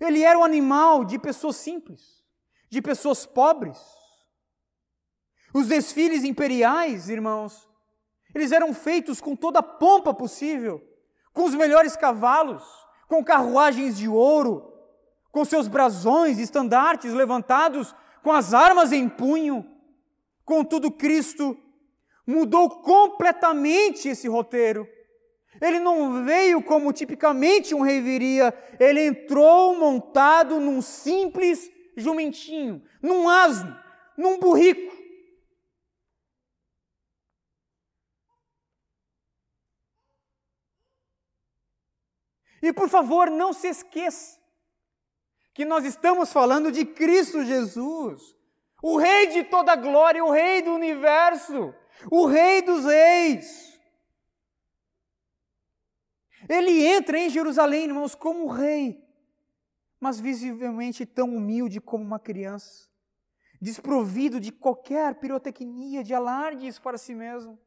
Ele 0.00 0.22
era 0.22 0.38
um 0.38 0.44
animal 0.44 1.04
de 1.04 1.18
pessoas 1.18 1.56
simples, 1.56 2.24
de 2.70 2.80
pessoas 2.80 3.26
pobres. 3.26 3.78
Os 5.52 5.66
desfiles 5.66 6.24
imperiais, 6.24 7.10
irmãos, 7.10 7.68
eles 8.34 8.50
eram 8.50 8.72
feitos 8.72 9.20
com 9.20 9.36
toda 9.36 9.58
a 9.58 9.62
pompa 9.62 10.14
possível, 10.14 10.87
com 11.38 11.44
os 11.44 11.54
melhores 11.54 11.94
cavalos, 11.94 12.64
com 13.06 13.22
carruagens 13.22 13.96
de 13.96 14.08
ouro, 14.08 14.74
com 15.30 15.44
seus 15.44 15.68
brasões, 15.68 16.40
estandartes 16.40 17.14
levantados 17.14 17.94
com 18.24 18.32
as 18.32 18.52
armas 18.52 18.90
em 18.90 19.08
punho. 19.08 19.64
Contudo, 20.44 20.90
Cristo 20.90 21.56
mudou 22.26 22.68
completamente 22.68 24.08
esse 24.08 24.26
roteiro. 24.26 24.84
Ele 25.60 25.78
não 25.78 26.24
veio 26.24 26.60
como 26.60 26.92
tipicamente 26.92 27.72
um 27.72 27.82
rei 27.82 28.00
viria, 28.00 28.52
ele 28.80 29.06
entrou 29.06 29.76
montado 29.76 30.58
num 30.58 30.82
simples 30.82 31.70
jumentinho, 31.96 32.82
num 33.00 33.28
asno, 33.28 33.76
num 34.16 34.40
burrico. 34.40 34.92
E 42.62 42.72
por 42.72 42.88
favor, 42.88 43.30
não 43.30 43.52
se 43.52 43.68
esqueça 43.68 44.38
que 45.54 45.64
nós 45.64 45.84
estamos 45.84 46.32
falando 46.32 46.70
de 46.70 46.84
Cristo 46.84 47.44
Jesus, 47.44 48.36
o 48.82 48.96
Rei 48.96 49.26
de 49.26 49.44
toda 49.44 49.74
glória, 49.74 50.24
o 50.24 50.30
Rei 50.30 50.62
do 50.62 50.72
universo, 50.72 51.74
o 52.10 52.26
Rei 52.26 52.62
dos 52.62 52.84
reis. 52.84 53.68
Ele 56.48 56.86
entra 56.86 57.18
em 57.18 57.28
Jerusalém, 57.28 57.84
irmãos, 57.84 58.14
como 58.14 58.46
rei, 58.46 59.04
mas 59.98 60.20
visivelmente 60.20 61.04
tão 61.04 61.34
humilde 61.34 61.80
como 61.80 62.04
uma 62.04 62.18
criança, 62.18 62.88
desprovido 63.60 64.38
de 64.38 64.52
qualquer 64.52 65.16
pirotecnia, 65.16 66.04
de 66.04 66.14
alardes 66.14 66.78
para 66.78 66.96
si 66.96 67.14
mesmo. 67.14 67.58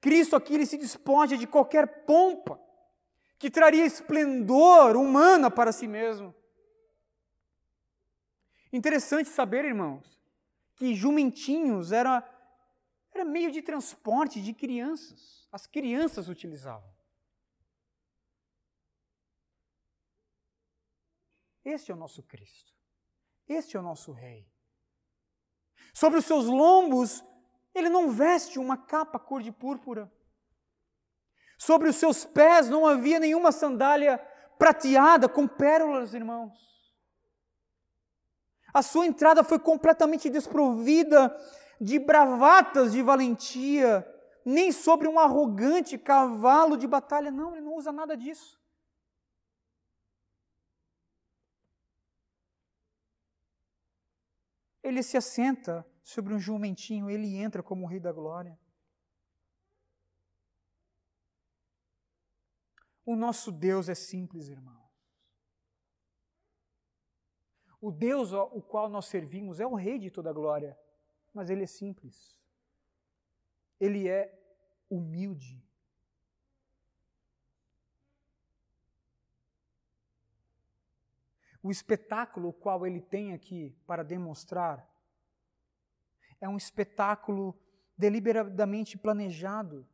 Cristo 0.00 0.34
aqui 0.34 0.54
ele 0.54 0.66
se 0.66 0.76
despoja 0.76 1.36
de 1.36 1.46
qualquer 1.46 2.04
pompa 2.04 2.60
que 3.40 3.50
traria 3.50 3.86
esplendor 3.86 4.98
humana 4.98 5.50
para 5.50 5.72
si 5.72 5.88
mesmo. 5.88 6.34
Interessante 8.70 9.30
saber, 9.30 9.64
irmãos, 9.64 10.20
que 10.76 10.94
jumentinhos 10.94 11.90
era, 11.90 12.22
era 13.10 13.24
meio 13.24 13.50
de 13.50 13.62
transporte 13.62 14.42
de 14.42 14.52
crianças. 14.52 15.48
As 15.50 15.66
crianças 15.66 16.28
utilizavam. 16.28 16.94
Este 21.64 21.90
é 21.90 21.94
o 21.94 21.98
nosso 21.98 22.22
Cristo. 22.22 22.74
Este 23.48 23.74
é 23.74 23.80
o 23.80 23.82
nosso 23.82 24.12
Rei. 24.12 24.46
Sobre 25.94 26.18
os 26.18 26.26
seus 26.26 26.44
lombos, 26.44 27.24
ele 27.74 27.88
não 27.88 28.10
veste 28.10 28.58
uma 28.58 28.76
capa 28.76 29.18
cor 29.18 29.42
de 29.42 29.50
púrpura. 29.50 30.12
Sobre 31.60 31.90
os 31.90 31.96
seus 31.96 32.24
pés 32.24 32.70
não 32.70 32.86
havia 32.86 33.20
nenhuma 33.20 33.52
sandália 33.52 34.16
prateada 34.58 35.28
com 35.28 35.46
pérolas, 35.46 36.14
irmãos. 36.14 36.58
A 38.72 38.80
sua 38.80 39.04
entrada 39.04 39.44
foi 39.44 39.58
completamente 39.58 40.30
desprovida 40.30 41.36
de 41.78 41.98
bravatas 41.98 42.92
de 42.92 43.02
valentia, 43.02 44.06
nem 44.42 44.72
sobre 44.72 45.06
um 45.06 45.18
arrogante 45.18 45.98
cavalo 45.98 46.78
de 46.78 46.86
batalha. 46.86 47.30
Não, 47.30 47.52
ele 47.52 47.60
não 47.60 47.74
usa 47.74 47.92
nada 47.92 48.16
disso. 48.16 48.58
Ele 54.82 55.02
se 55.02 55.18
assenta 55.18 55.86
sobre 56.02 56.32
um 56.32 56.38
jumentinho, 56.38 57.10
ele 57.10 57.36
entra 57.36 57.62
como 57.62 57.84
o 57.84 57.86
Rei 57.86 58.00
da 58.00 58.12
Glória. 58.12 58.58
O 63.10 63.16
nosso 63.16 63.50
Deus 63.50 63.88
é 63.88 63.94
simples, 63.96 64.48
irmão. 64.48 64.80
O 67.80 67.90
Deus 67.90 68.32
o 68.32 68.62
qual 68.62 68.88
nós 68.88 69.06
servimos 69.06 69.58
é 69.58 69.66
o 69.66 69.74
Rei 69.74 69.98
de 69.98 70.12
toda 70.12 70.30
a 70.30 70.32
glória, 70.32 70.78
mas 71.34 71.50
ele 71.50 71.64
é 71.64 71.66
simples. 71.66 72.38
Ele 73.80 74.08
é 74.08 74.32
humilde. 74.88 75.60
O 81.60 81.68
espetáculo 81.72 82.52
qual 82.52 82.86
ele 82.86 83.00
tem 83.00 83.32
aqui 83.32 83.76
para 83.88 84.04
demonstrar 84.04 84.88
é 86.40 86.48
um 86.48 86.56
espetáculo 86.56 87.60
deliberadamente 87.98 88.96
planejado 88.96 89.84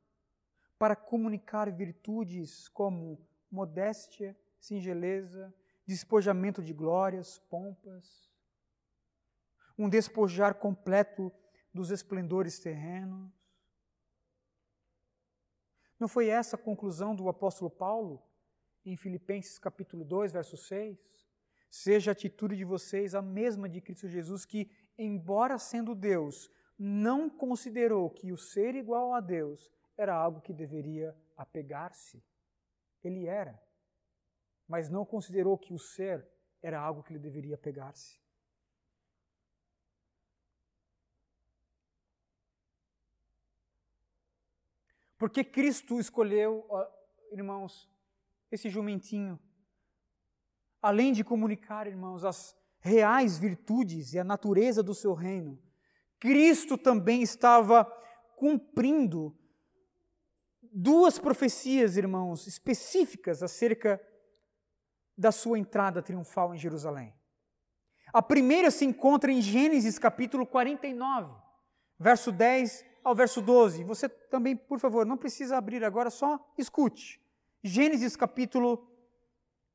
para 0.79 0.95
comunicar 0.95 1.71
virtudes 1.71 2.69
como 2.69 3.19
modéstia, 3.51 4.37
singeleza, 4.59 5.55
despojamento 5.87 6.63
de 6.63 6.73
glórias, 6.73 7.39
pompas, 7.39 8.31
um 9.79 9.89
despojar 9.89 10.55
completo 10.55 11.33
dos 11.73 11.91
esplendores 11.91 12.59
terrenos. 12.59 13.31
Não 15.99 16.09
foi 16.09 16.29
essa 16.29 16.57
a 16.57 16.59
conclusão 16.59 17.15
do 17.15 17.29
apóstolo 17.29 17.71
Paulo 17.71 18.23
em 18.85 18.97
Filipenses 18.97 19.59
capítulo 19.59 20.05
2, 20.05 20.33
verso 20.33 20.57
6? 20.57 20.99
Seja 21.71 22.11
a 22.11 22.13
atitude 22.13 22.57
de 22.57 22.65
vocês 22.65 23.15
a 23.15 23.23
mesma 23.23 23.69
de 23.69 23.81
Cristo 23.81 24.09
Jesus, 24.09 24.45
que, 24.45 24.71
embora 24.97 25.59
sendo 25.59 25.95
Deus, 25.95 26.51
não 26.79 27.29
considerou 27.29 28.11
que 28.11 28.33
o 28.33 28.37
ser 28.37 28.75
igual 28.75 29.15
a 29.15 29.21
Deus 29.21 29.71
era 29.97 30.15
algo 30.15 30.41
que 30.41 30.53
deveria 30.53 31.17
apegar-se. 31.37 32.23
Ele 33.03 33.27
era, 33.27 33.61
mas 34.69 34.91
não 34.91 35.05
considerou 35.05 35.57
que 35.57 35.73
o 35.73 35.79
ser 35.79 36.27
era 36.63 36.81
algo 36.81 37.03
que 37.03 37.13
ele 37.13 37.21
deveria 37.21 37.55
apegar-se. 37.55 38.21
Porque 45.19 45.43
Cristo 45.43 45.99
escolheu, 45.99 46.67
irmãos, 47.33 47.89
esse 48.51 48.69
jumentinho, 48.69 49.41
além 50.83 51.13
de 51.13 51.25
comunicar, 51.25 51.87
irmãos, 51.87 52.23
as 52.25 52.55
reais 52.81 53.39
virtudes 53.39 54.13
e 54.13 54.19
a 54.19 54.25
natureza 54.25 54.83
do 54.83 54.95
seu 54.95 55.15
reino, 55.15 55.59
Cristo 56.19 56.77
também 56.77 57.23
estava 57.23 57.85
cumprindo 58.37 59.37
duas 60.79 61.19
profecias, 61.19 61.97
irmãos, 61.97 62.47
específicas 62.47 63.43
acerca 63.43 63.99
da 65.17 65.33
sua 65.33 65.59
entrada 65.59 66.03
triunfal 66.03 66.55
em 66.55 66.59
Jerusalém. 66.59 67.15
A 68.13 68.21
primeira 68.21 68.71
se 68.71 68.85
encontra 68.85 69.33
em 69.33 69.41
Gênesis 69.41 69.99
capítulo 69.99 70.47
49, 70.47 71.33
verso 71.99 72.31
10 72.31 72.85
ao 73.03 73.15
verso 73.15 73.41
12. 73.41 73.85
Você 73.85 74.07
também, 74.07 74.55
por 74.55 74.79
favor, 74.79 75.07
não 75.07 75.17
precisa 75.17 75.57
abrir 75.57 75.83
agora, 75.83 76.11
só 76.11 76.39
escute. 76.59 77.19
Gênesis 77.63 78.15
capítulo 78.15 78.87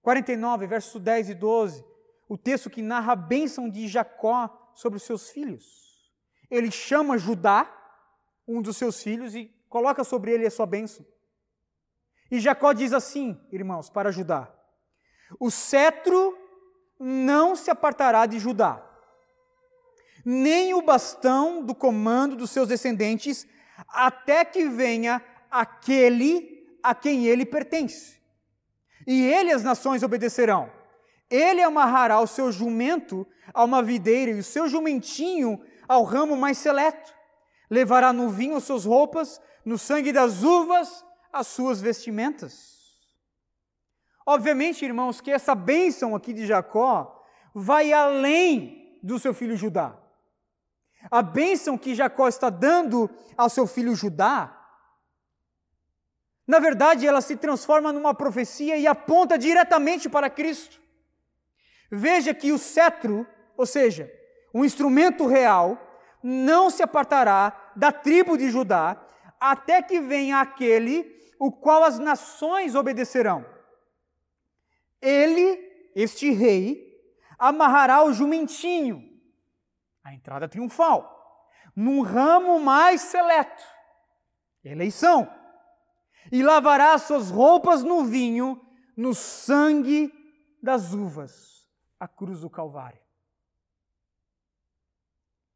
49, 0.03 0.67
verso 0.67 0.99
10 0.99 1.31
e 1.31 1.33
12. 1.33 1.83
O 2.29 2.37
texto 2.37 2.69
que 2.69 2.83
narra 2.83 3.13
a 3.13 3.15
bênção 3.15 3.67
de 3.67 3.87
Jacó 3.87 4.71
sobre 4.75 4.97
os 4.97 5.03
seus 5.03 5.31
filhos. 5.31 6.11
Ele 6.49 6.69
chama 6.69 7.17
Judá, 7.17 7.67
um 8.47 8.61
dos 8.61 8.77
seus 8.77 9.01
filhos, 9.01 9.33
e 9.33 9.51
coloca 9.71 10.03
sobre 10.03 10.31
ele 10.31 10.45
a 10.45 10.51
sua 10.51 10.65
bênção. 10.65 11.03
E 12.29 12.39
Jacó 12.39 12.73
diz 12.73 12.91
assim, 12.91 13.39
irmãos, 13.51 13.89
para 13.89 14.09
ajudar: 14.09 14.53
O 15.39 15.49
cetro 15.49 16.37
não 16.99 17.55
se 17.55 17.71
apartará 17.71 18.25
de 18.25 18.37
Judá, 18.37 18.85
nem 20.23 20.73
o 20.73 20.81
bastão 20.81 21.63
do 21.63 21.73
comando 21.73 22.35
dos 22.35 22.51
seus 22.51 22.67
descendentes, 22.67 23.47
até 23.87 24.45
que 24.45 24.67
venha 24.67 25.23
aquele 25.49 26.77
a 26.83 26.93
quem 26.93 27.25
ele 27.25 27.45
pertence. 27.45 28.21
E 29.07 29.25
ele 29.25 29.51
as 29.51 29.63
nações 29.63 30.03
obedecerão. 30.03 30.69
Ele 31.29 31.61
amarrará 31.61 32.19
o 32.19 32.27
seu 32.27 32.51
jumento 32.51 33.25
a 33.53 33.63
uma 33.63 33.81
videira 33.81 34.31
e 34.31 34.39
o 34.39 34.43
seu 34.43 34.67
jumentinho 34.67 35.63
ao 35.87 36.03
ramo 36.03 36.35
mais 36.35 36.57
seleto. 36.57 37.13
Levará 37.69 38.11
no 38.11 38.29
vinho 38.29 38.57
as 38.57 38.63
suas 38.63 38.83
roupas 38.83 39.39
no 39.65 39.77
sangue 39.77 40.11
das 40.11 40.43
uvas 40.43 41.05
as 41.31 41.47
suas 41.47 41.81
vestimentas. 41.81 42.79
Obviamente, 44.25 44.85
irmãos, 44.85 45.19
que 45.21 45.31
essa 45.31 45.55
bênção 45.55 46.15
aqui 46.15 46.33
de 46.33 46.45
Jacó 46.45 47.23
vai 47.53 47.91
além 47.91 48.99
do 49.01 49.17
seu 49.19 49.33
filho 49.33 49.57
Judá. 49.57 49.97
A 51.09 51.21
bênção 51.21 51.77
que 51.77 51.95
Jacó 51.95 52.27
está 52.27 52.49
dando 52.49 53.09
ao 53.35 53.49
seu 53.49 53.65
filho 53.65 53.95
Judá, 53.95 54.57
na 56.47 56.59
verdade, 56.59 57.07
ela 57.07 57.21
se 57.21 57.37
transforma 57.37 57.93
numa 57.93 58.13
profecia 58.13 58.75
e 58.75 58.85
aponta 58.85 59.37
diretamente 59.37 60.09
para 60.09 60.29
Cristo. 60.29 60.81
Veja 61.89 62.33
que 62.33 62.51
o 62.51 62.57
cetro, 62.57 63.25
ou 63.55 63.65
seja, 63.65 64.11
um 64.53 64.65
instrumento 64.65 65.27
real, 65.27 65.77
não 66.21 66.69
se 66.69 66.83
apartará 66.83 67.71
da 67.75 67.91
tribo 67.91 68.37
de 68.37 68.49
Judá, 68.49 68.97
até 69.41 69.81
que 69.81 69.99
venha 69.99 70.39
aquele 70.39 71.19
o 71.39 71.51
qual 71.51 71.83
as 71.83 71.97
nações 71.97 72.75
obedecerão. 72.75 73.43
Ele, 75.01 75.91
este 75.95 76.29
rei, 76.29 76.87
amarrará 77.39 78.03
o 78.03 78.13
jumentinho, 78.13 79.19
a 80.03 80.13
entrada 80.13 80.47
triunfal, 80.47 81.49
num 81.75 82.03
ramo 82.03 82.59
mais 82.59 83.01
seleto, 83.01 83.63
eleição, 84.63 85.27
e 86.31 86.43
lavará 86.43 86.95
suas 86.99 87.31
roupas 87.31 87.81
no 87.81 88.05
vinho, 88.05 88.63
no 88.95 89.15
sangue 89.15 90.13
das 90.61 90.93
uvas, 90.93 91.67
a 91.99 92.07
cruz 92.07 92.41
do 92.41 92.49
Calvário. 92.49 93.01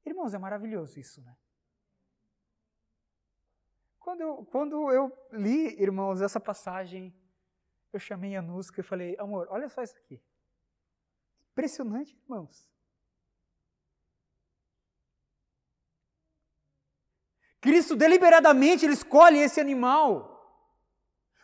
Irmãos, 0.03 0.33
é 0.33 0.39
maravilhoso 0.39 0.99
isso, 0.99 1.21
né? 1.21 1.35
Quando, 4.05 4.45
quando 4.51 4.91
eu 4.91 5.11
li, 5.31 5.81
irmãos, 5.81 6.21
essa 6.21 6.39
passagem, 6.39 7.11
eu 7.91 7.99
chamei 7.99 8.35
a 8.35 8.41
Nusca 8.41 8.79
e 8.79 8.83
falei, 8.83 9.15
amor, 9.17 9.47
olha 9.49 9.67
só 9.67 9.81
isso 9.81 9.97
aqui. 9.97 10.21
Impressionante, 11.53 12.15
irmãos. 12.21 12.69
Cristo 17.59 17.95
deliberadamente 17.95 18.85
ele 18.85 18.93
escolhe 18.93 19.39
esse 19.39 19.59
animal 19.59 20.31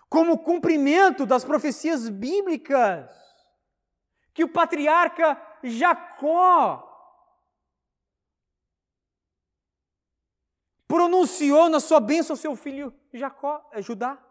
como 0.07 0.37
cumprimento 0.37 1.25
das 1.25 1.43
profecias 1.43 2.09
bíblicas 2.09 3.11
que 4.35 4.43
o 4.43 4.53
patriarca 4.53 5.35
Jacó 5.63 6.90
pronunciou 10.91 11.69
na 11.69 11.79
sua 11.79 12.01
bênção 12.01 12.35
seu 12.35 12.53
filho 12.53 12.93
Jacó, 13.13 13.65
é 13.71 13.81
Judá. 13.81 14.21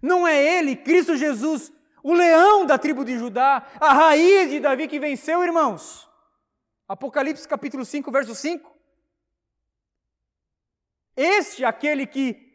Não 0.00 0.28
é 0.28 0.40
ele, 0.40 0.76
Cristo 0.76 1.16
Jesus, 1.16 1.72
o 2.04 2.12
leão 2.12 2.64
da 2.64 2.78
tribo 2.78 3.04
de 3.04 3.18
Judá, 3.18 3.66
a 3.80 3.92
raiz 3.92 4.48
de 4.48 4.60
Davi 4.60 4.86
que 4.86 5.00
venceu, 5.00 5.42
irmãos. 5.42 6.08
Apocalipse 6.86 7.48
capítulo 7.48 7.84
5, 7.84 8.12
verso 8.12 8.32
5. 8.32 8.72
Este, 11.16 11.64
aquele 11.64 12.06
que 12.06 12.48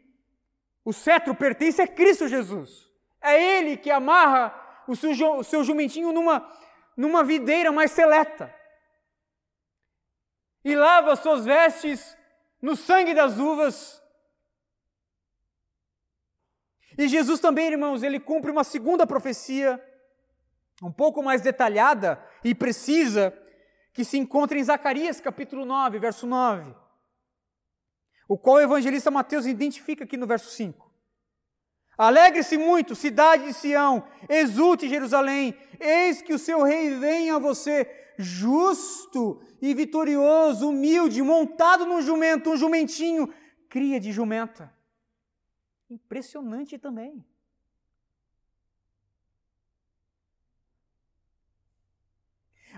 o 0.82 0.92
cetro 0.94 1.34
pertence, 1.34 1.82
é 1.82 1.86
Cristo 1.86 2.28
Jesus. 2.28 2.90
É 3.20 3.58
ele 3.58 3.76
que 3.76 3.90
amarra 3.90 4.54
o 4.88 4.96
seu, 4.96 5.10
o 5.36 5.44
seu 5.44 5.62
jumentinho 5.62 6.14
numa, 6.14 6.50
numa 6.96 7.22
videira 7.22 7.70
mais 7.70 7.90
seleta 7.90 8.57
e 10.64 10.74
lava 10.74 11.16
suas 11.16 11.44
vestes 11.44 12.16
no 12.60 12.76
sangue 12.76 13.14
das 13.14 13.38
uvas. 13.38 14.02
E 16.96 17.06
Jesus 17.06 17.38
também, 17.38 17.68
irmãos, 17.68 18.02
ele 18.02 18.18
cumpre 18.18 18.50
uma 18.50 18.64
segunda 18.64 19.06
profecia, 19.06 19.82
um 20.82 20.92
pouco 20.92 21.22
mais 21.22 21.40
detalhada 21.40 22.22
e 22.42 22.54
precisa, 22.54 23.36
que 23.92 24.04
se 24.04 24.18
encontra 24.18 24.58
em 24.58 24.64
Zacarias 24.64 25.20
capítulo 25.20 25.64
9, 25.64 25.98
verso 25.98 26.26
9. 26.26 26.74
o 28.28 28.36
qual 28.36 28.56
o 28.56 28.60
evangelista 28.60 29.10
Mateus 29.10 29.46
identifica 29.46 30.04
aqui 30.04 30.16
no 30.16 30.26
verso 30.26 30.50
5. 30.50 30.88
Alegre-se 31.96 32.56
muito, 32.56 32.94
cidade 32.94 33.46
de 33.46 33.54
Sião, 33.54 34.06
exulte 34.28 34.88
Jerusalém, 34.88 35.56
eis 35.80 36.22
que 36.22 36.34
o 36.34 36.38
seu 36.38 36.62
rei 36.62 36.90
vem 36.96 37.30
a 37.30 37.38
você, 37.38 37.86
justo 38.18 39.40
e 39.62 39.72
vitorioso, 39.72 40.68
humilde, 40.68 41.22
montado 41.22 41.86
num 41.86 42.02
jumento, 42.02 42.50
um 42.50 42.56
jumentinho, 42.56 43.32
cria 43.68 44.00
de 44.00 44.10
jumenta. 44.10 44.74
Impressionante 45.88 46.76
também. 46.76 47.24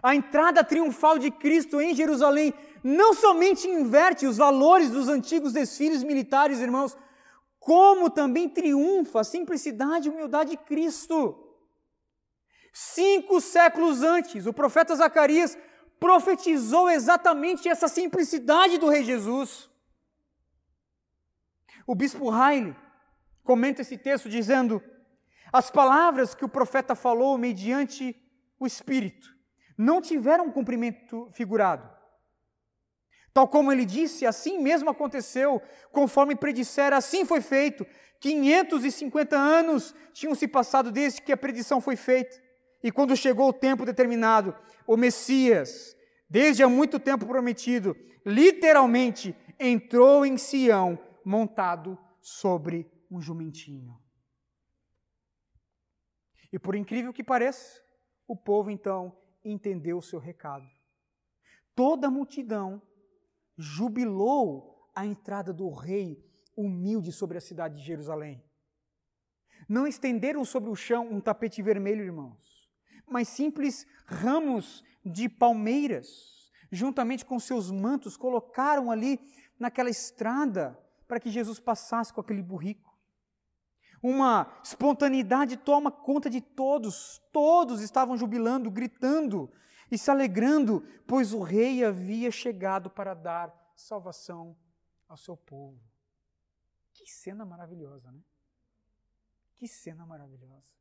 A 0.02 0.14
entrada 0.14 0.62
triunfal 0.62 1.18
de 1.18 1.30
Cristo 1.30 1.80
em 1.80 1.94
Jerusalém 1.94 2.54
não 2.82 3.12
somente 3.12 3.68
inverte 3.68 4.26
os 4.26 4.36
valores 4.36 4.90
dos 4.90 5.08
antigos 5.08 5.52
desfiles 5.52 6.02
militares, 6.02 6.60
irmãos, 6.60 6.96
como 7.58 8.08
também 8.08 8.48
triunfa 8.48 9.20
a 9.20 9.24
simplicidade 9.24 10.08
e 10.08 10.10
humildade 10.10 10.50
de 10.50 10.56
Cristo. 10.56 11.49
Cinco 12.72 13.40
séculos 13.40 14.02
antes, 14.02 14.46
o 14.46 14.52
profeta 14.52 14.94
Zacarias 14.94 15.56
profetizou 15.98 16.88
exatamente 16.88 17.68
essa 17.68 17.88
simplicidade 17.88 18.78
do 18.78 18.88
Rei 18.88 19.04
Jesus. 19.04 19.68
O 21.86 21.94
bispo 21.94 22.30
Haile 22.30 22.76
comenta 23.42 23.82
esse 23.82 23.98
texto 23.98 24.28
dizendo: 24.28 24.82
as 25.52 25.70
palavras 25.70 26.34
que 26.34 26.44
o 26.44 26.48
profeta 26.48 26.94
falou 26.94 27.36
mediante 27.36 28.16
o 28.58 28.66
Espírito 28.66 29.34
não 29.76 30.00
tiveram 30.00 30.50
cumprimento 30.50 31.28
figurado 31.32 32.00
Tal 33.32 33.46
como 33.46 33.70
ele 33.70 33.84
disse, 33.84 34.26
assim 34.26 34.58
mesmo 34.58 34.90
aconteceu, 34.90 35.62
conforme 35.92 36.34
predissera, 36.34 36.96
assim 36.96 37.24
foi 37.24 37.40
feito. 37.40 37.86
550 38.18 39.36
anos 39.36 39.94
tinham 40.12 40.34
se 40.34 40.48
passado 40.48 40.90
desde 40.90 41.22
que 41.22 41.32
a 41.32 41.36
predição 41.36 41.80
foi 41.80 41.96
feita. 41.96 42.36
E 42.82 42.90
quando 42.90 43.16
chegou 43.16 43.48
o 43.48 43.52
tempo 43.52 43.84
determinado, 43.84 44.54
o 44.86 44.96
Messias, 44.96 45.96
desde 46.28 46.62
há 46.62 46.68
muito 46.68 46.98
tempo 46.98 47.26
prometido, 47.26 47.96
literalmente 48.24 49.36
entrou 49.58 50.24
em 50.24 50.38
Sião 50.38 50.98
montado 51.24 51.98
sobre 52.20 52.90
um 53.10 53.20
jumentinho. 53.20 53.98
E 56.52 56.58
por 56.58 56.74
incrível 56.74 57.12
que 57.12 57.22
pareça, 57.22 57.80
o 58.26 58.36
povo 58.36 58.70
então 58.70 59.16
entendeu 59.44 59.98
o 59.98 60.02
seu 60.02 60.18
recado. 60.18 60.66
Toda 61.74 62.08
a 62.08 62.10
multidão 62.10 62.82
jubilou 63.56 64.90
a 64.94 65.06
entrada 65.06 65.52
do 65.52 65.70
rei 65.70 66.24
humilde 66.56 67.12
sobre 67.12 67.38
a 67.38 67.40
cidade 67.40 67.76
de 67.76 67.84
Jerusalém. 67.84 68.42
Não 69.68 69.86
estenderam 69.86 70.44
sobre 70.44 70.70
o 70.70 70.74
chão 70.74 71.08
um 71.10 71.20
tapete 71.20 71.62
vermelho, 71.62 72.04
irmãos, 72.04 72.59
mas 73.10 73.28
simples 73.28 73.86
ramos 74.06 74.84
de 75.04 75.28
palmeiras, 75.28 76.50
juntamente 76.70 77.24
com 77.24 77.38
seus 77.40 77.70
mantos, 77.70 78.16
colocaram 78.16 78.90
ali 78.90 79.20
naquela 79.58 79.90
estrada 79.90 80.78
para 81.08 81.18
que 81.18 81.30
Jesus 81.30 81.58
passasse 81.58 82.12
com 82.12 82.20
aquele 82.20 82.42
burrico. 82.42 82.96
Uma 84.02 84.50
espontaneidade 84.64 85.56
toma 85.56 85.90
conta 85.90 86.30
de 86.30 86.40
todos, 86.40 87.20
todos 87.32 87.82
estavam 87.82 88.16
jubilando, 88.16 88.70
gritando, 88.70 89.52
e 89.90 89.98
se 89.98 90.10
alegrando, 90.10 90.82
pois 91.06 91.34
o 91.34 91.40
rei 91.40 91.84
havia 91.84 92.30
chegado 92.30 92.88
para 92.88 93.12
dar 93.12 93.52
salvação 93.74 94.56
ao 95.08 95.16
seu 95.16 95.36
povo. 95.36 95.80
Que 96.92 97.10
cena 97.10 97.44
maravilhosa, 97.44 98.10
né? 98.12 98.20
Que 99.56 99.66
cena 99.66 100.06
maravilhosa. 100.06 100.79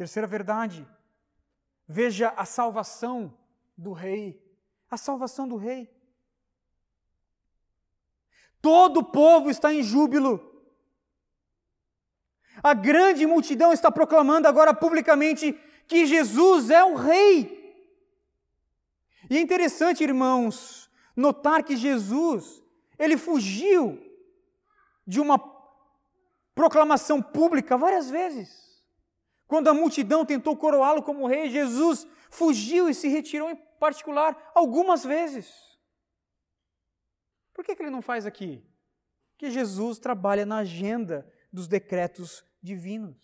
Terceira 0.00 0.26
verdade, 0.26 0.88
veja 1.86 2.30
a 2.34 2.46
salvação 2.46 3.36
do 3.76 3.92
rei. 3.92 4.42
A 4.90 4.96
salvação 4.96 5.46
do 5.46 5.56
rei. 5.56 5.94
Todo 8.62 9.00
o 9.00 9.04
povo 9.04 9.50
está 9.50 9.74
em 9.74 9.82
júbilo. 9.82 10.64
A 12.62 12.72
grande 12.72 13.26
multidão 13.26 13.74
está 13.74 13.92
proclamando 13.92 14.48
agora 14.48 14.72
publicamente 14.72 15.52
que 15.86 16.06
Jesus 16.06 16.70
é 16.70 16.82
o 16.82 16.94
Rei. 16.94 17.92
E 19.28 19.36
é 19.36 19.40
interessante, 19.40 20.02
irmãos, 20.02 20.90
notar 21.14 21.62
que 21.62 21.76
Jesus, 21.76 22.62
ele 22.98 23.18
fugiu 23.18 24.02
de 25.06 25.20
uma 25.20 25.38
proclamação 26.54 27.20
pública 27.20 27.76
várias 27.76 28.08
vezes. 28.08 28.69
Quando 29.50 29.66
a 29.66 29.74
multidão 29.74 30.24
tentou 30.24 30.56
coroá-lo 30.56 31.02
como 31.02 31.26
rei, 31.26 31.50
Jesus 31.50 32.06
fugiu 32.30 32.88
e 32.88 32.94
se 32.94 33.08
retirou 33.08 33.50
em 33.50 33.56
particular 33.80 34.52
algumas 34.54 35.02
vezes. 35.02 35.52
Por 37.52 37.64
que, 37.64 37.74
que 37.74 37.82
ele 37.82 37.90
não 37.90 38.00
faz 38.00 38.24
aqui? 38.24 38.64
Porque 39.32 39.50
Jesus 39.50 39.98
trabalha 39.98 40.46
na 40.46 40.58
agenda 40.58 41.28
dos 41.52 41.66
decretos 41.66 42.44
divinos. 42.62 43.16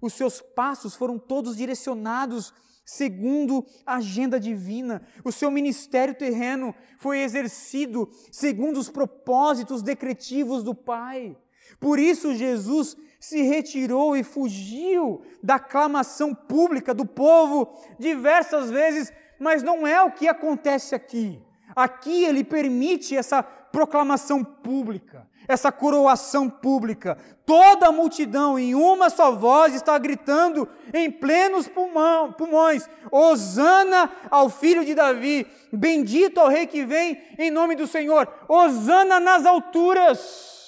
Os 0.00 0.12
seus 0.12 0.40
passos 0.40 0.94
foram 0.94 1.18
todos 1.18 1.56
direcionados 1.56 2.54
segundo 2.86 3.66
a 3.84 3.96
agenda 3.96 4.38
divina. 4.38 5.04
O 5.24 5.32
seu 5.32 5.50
ministério 5.50 6.14
terreno 6.14 6.72
foi 6.98 7.18
exercido 7.18 8.08
segundo 8.30 8.78
os 8.78 8.88
propósitos 8.88 9.82
decretivos 9.82 10.62
do 10.62 10.72
Pai. 10.72 11.36
Por 11.80 11.98
isso, 11.98 12.32
Jesus 12.32 12.96
se 13.24 13.40
retirou 13.40 14.14
e 14.14 14.22
fugiu 14.22 15.22
da 15.42 15.54
aclamação 15.54 16.34
pública 16.34 16.92
do 16.92 17.06
povo 17.06 17.72
diversas 17.98 18.70
vezes, 18.70 19.10
mas 19.40 19.62
não 19.62 19.86
é 19.86 20.02
o 20.02 20.10
que 20.10 20.28
acontece 20.28 20.94
aqui. 20.94 21.40
Aqui 21.74 22.24
ele 22.24 22.44
permite 22.44 23.16
essa 23.16 23.42
proclamação 23.42 24.44
pública 24.44 25.26
essa 25.46 25.70
coroação 25.70 26.48
pública. 26.48 27.18
Toda 27.44 27.88
a 27.88 27.92
multidão, 27.92 28.58
em 28.58 28.74
uma 28.74 29.10
só 29.10 29.32
voz, 29.32 29.74
está 29.74 29.98
gritando 29.98 30.66
em 30.92 31.10
plenos 31.10 31.68
pulmão, 31.68 32.32
pulmões: 32.32 32.88
Hosana 33.10 34.10
ao 34.30 34.48
filho 34.48 34.84
de 34.84 34.94
Davi, 34.94 35.46
bendito 35.72 36.40
ao 36.40 36.48
rei 36.48 36.66
que 36.66 36.84
vem 36.84 37.20
em 37.38 37.50
nome 37.50 37.76
do 37.76 37.86
Senhor, 37.86 38.26
Hosana 38.48 39.20
nas 39.20 39.44
alturas. 39.44 40.63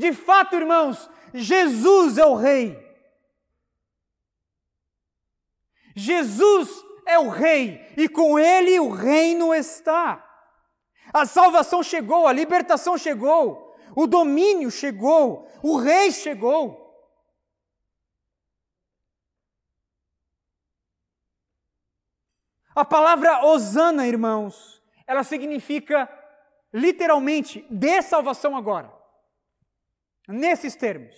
De 0.00 0.14
fato, 0.14 0.56
irmãos, 0.56 1.10
Jesus 1.34 2.16
é 2.16 2.24
o 2.24 2.34
rei. 2.34 2.74
Jesus 5.94 6.70
é 7.04 7.18
o 7.18 7.28
rei 7.28 7.86
e 7.98 8.08
com 8.08 8.38
ele 8.38 8.80
o 8.80 8.88
reino 8.88 9.54
está. 9.54 10.26
A 11.12 11.26
salvação 11.26 11.82
chegou, 11.82 12.26
a 12.26 12.32
libertação 12.32 12.96
chegou, 12.96 13.76
o 13.94 14.06
domínio 14.06 14.70
chegou, 14.70 15.46
o 15.62 15.76
rei 15.76 16.10
chegou. 16.10 16.80
A 22.74 22.86
palavra 22.86 23.44
Osana, 23.44 24.08
irmãos, 24.08 24.82
ela 25.06 25.22
significa 25.22 26.08
literalmente 26.72 27.66
de 27.68 28.00
salvação 28.00 28.56
agora. 28.56 28.99
Nesses 30.30 30.76
termos. 30.76 31.14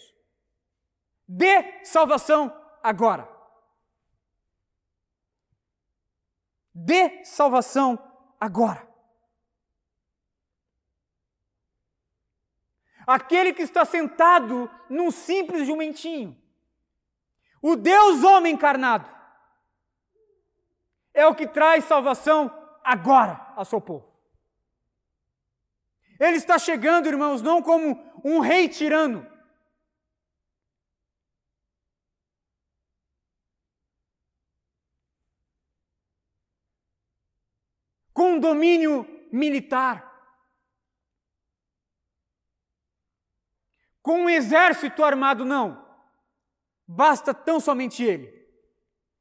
De 1.29 1.85
salvação 1.85 2.53
agora. 2.83 3.29
De 6.75 7.25
salvação 7.25 7.99
agora. 8.41 8.93
aquele 13.07 13.53
que 13.53 13.63
está 13.63 13.85
sentado 13.85 14.71
num 14.89 15.11
simples 15.11 15.67
jumentinho, 15.67 16.41
o 17.61 17.77
Deus 17.77 18.25
homem 18.25 18.55
encarnado, 18.55 19.11
é 21.15 21.27
o 21.27 21.35
que 21.35 21.47
traz 21.47 21.85
salvação 21.85 22.51
agora 22.83 23.53
ao 23.55 23.65
seu 23.65 23.81
povo. 23.81 24.11
Ele 26.19 26.37
está 26.37 26.59
chegando, 26.59 27.09
irmãos, 27.09 27.43
não 27.43 27.63
como 27.63 28.12
um 28.25 28.41
rei 28.41 28.69
tirano, 28.69 29.27
com 38.13 38.39
domínio 38.39 39.07
militar. 39.33 40.13
com 44.03 44.25
um 44.25 44.29
exército 44.29 45.05
armado, 45.05 45.45
não. 45.45 45.81
Basta 46.87 47.33
tão 47.33 47.61
somente 47.61 48.03
ele, 48.03 48.31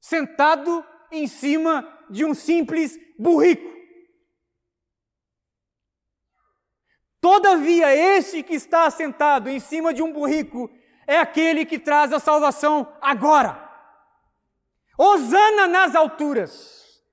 sentado 0.02 0.84
em 1.12 1.28
cima 1.28 1.88
de 2.10 2.26
um 2.26 2.34
simples 2.34 3.00
burrico. 3.18 3.70
Todavia, 7.21 7.95
este 7.95 8.41
que 8.41 8.55
está 8.55 8.89
sentado 8.89 9.47
em 9.47 9.60
cima 9.60 9.93
de 9.93 10.01
um 10.01 10.12
burrico 10.12 10.71
é 11.05 11.19
aquele 11.19 11.67
que 11.67 11.77
traz 11.77 12.12
a 12.12 12.19
salvação 12.19 12.91
agora. 12.99 13.69
Hosana 14.97 15.67
nas 15.67 15.95
alturas. 15.95 17.03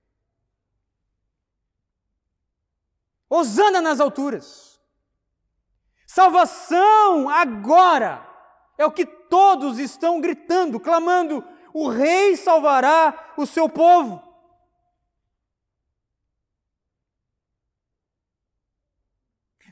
Hosana 3.29 3.83
nas 3.83 4.01
alturas. 4.01 4.81
Salvação 6.07 7.29
agora 7.29 8.27
é 8.79 8.87
o 8.87 8.91
que 8.91 9.05
todos 9.05 9.79
estão 9.79 10.23
gritando, 10.23 10.81
clamando: 10.81 11.45
o 11.75 11.89
Rei 11.89 12.35
salvará 12.35 13.35
o 13.37 13.45
seu 13.45 13.69
povo. 13.69 14.28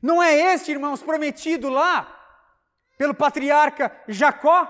Não 0.03 0.23
é 0.23 0.35
este, 0.55 0.71
irmãos, 0.71 1.03
prometido 1.03 1.69
lá 1.69 2.07
pelo 2.99 3.15
patriarca 3.15 3.93
Jacó, 4.09 4.69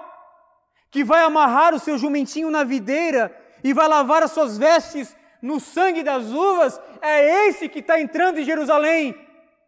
que 0.90 1.04
vai 1.04 1.22
amarrar 1.22 1.74
o 1.74 1.78
seu 1.78 1.98
jumentinho 1.98 2.50
na 2.50 2.64
videira 2.64 3.34
e 3.62 3.72
vai 3.72 3.88
lavar 3.88 4.22
as 4.22 4.32
suas 4.32 4.56
vestes 4.56 5.16
no 5.42 5.60
sangue 5.60 6.02
das 6.02 6.26
uvas? 6.26 6.80
É 7.00 7.46
esse 7.46 7.68
que 7.68 7.80
está 7.80 8.00
entrando 8.00 8.38
em 8.38 8.44
Jerusalém. 8.44 9.14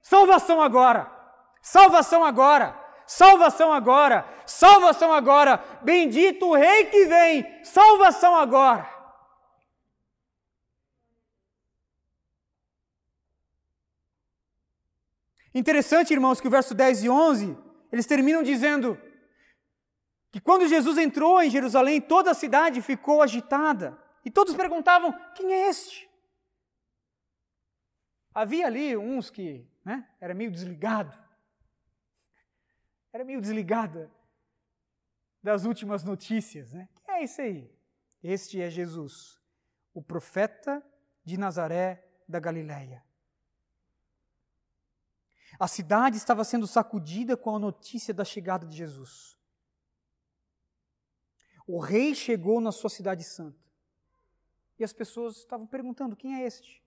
Salvação 0.00 0.60
agora! 0.60 1.10
Salvação 1.60 2.24
agora! 2.24 2.74
Salvação 3.06 3.72
agora! 3.72 4.26
Salvação 4.46 5.12
agora! 5.12 5.62
Bendito 5.82 6.46
o 6.46 6.54
Rei 6.54 6.86
que 6.86 7.06
vem! 7.06 7.64
Salvação 7.64 8.36
agora! 8.36 8.97
Interessante, 15.58 16.12
irmãos, 16.12 16.40
que 16.40 16.46
o 16.46 16.50
verso 16.50 16.72
10 16.72 17.02
e 17.02 17.10
11, 17.10 17.58
eles 17.90 18.06
terminam 18.06 18.44
dizendo 18.44 18.96
que 20.30 20.40
quando 20.40 20.68
Jesus 20.68 20.96
entrou 20.96 21.42
em 21.42 21.50
Jerusalém, 21.50 22.00
toda 22.00 22.30
a 22.30 22.34
cidade 22.34 22.80
ficou 22.80 23.20
agitada. 23.20 23.98
E 24.24 24.30
todos 24.30 24.54
perguntavam: 24.54 25.12
quem 25.34 25.52
é 25.52 25.68
este? 25.68 26.08
Havia 28.32 28.66
ali 28.66 28.96
uns 28.96 29.30
que 29.30 29.68
né, 29.84 30.08
era 30.20 30.32
meio 30.32 30.52
desligado, 30.52 31.18
era 33.12 33.24
meio 33.24 33.40
desligada 33.40 34.08
das 35.42 35.64
últimas 35.64 36.04
notícias. 36.04 36.72
Né? 36.72 36.88
Quem 36.94 37.14
é 37.16 37.24
esse 37.24 37.42
aí? 37.42 37.76
Este 38.22 38.62
é 38.62 38.70
Jesus, 38.70 39.40
o 39.92 40.00
profeta 40.00 40.80
de 41.24 41.36
Nazaré 41.36 42.08
da 42.28 42.38
Galileia. 42.38 43.07
A 45.58 45.68
cidade 45.68 46.16
estava 46.16 46.42
sendo 46.44 46.66
sacudida 46.66 47.36
com 47.36 47.54
a 47.54 47.58
notícia 47.58 48.12
da 48.12 48.24
chegada 48.24 48.66
de 48.66 48.76
Jesus. 48.76 49.38
O 51.66 51.78
rei 51.78 52.14
chegou 52.14 52.60
na 52.60 52.72
sua 52.72 52.90
cidade 52.90 53.22
santa. 53.22 53.68
E 54.78 54.84
as 54.84 54.92
pessoas 54.92 55.36
estavam 55.36 55.66
perguntando: 55.66 56.16
quem 56.16 56.34
é 56.36 56.46
este? 56.46 56.82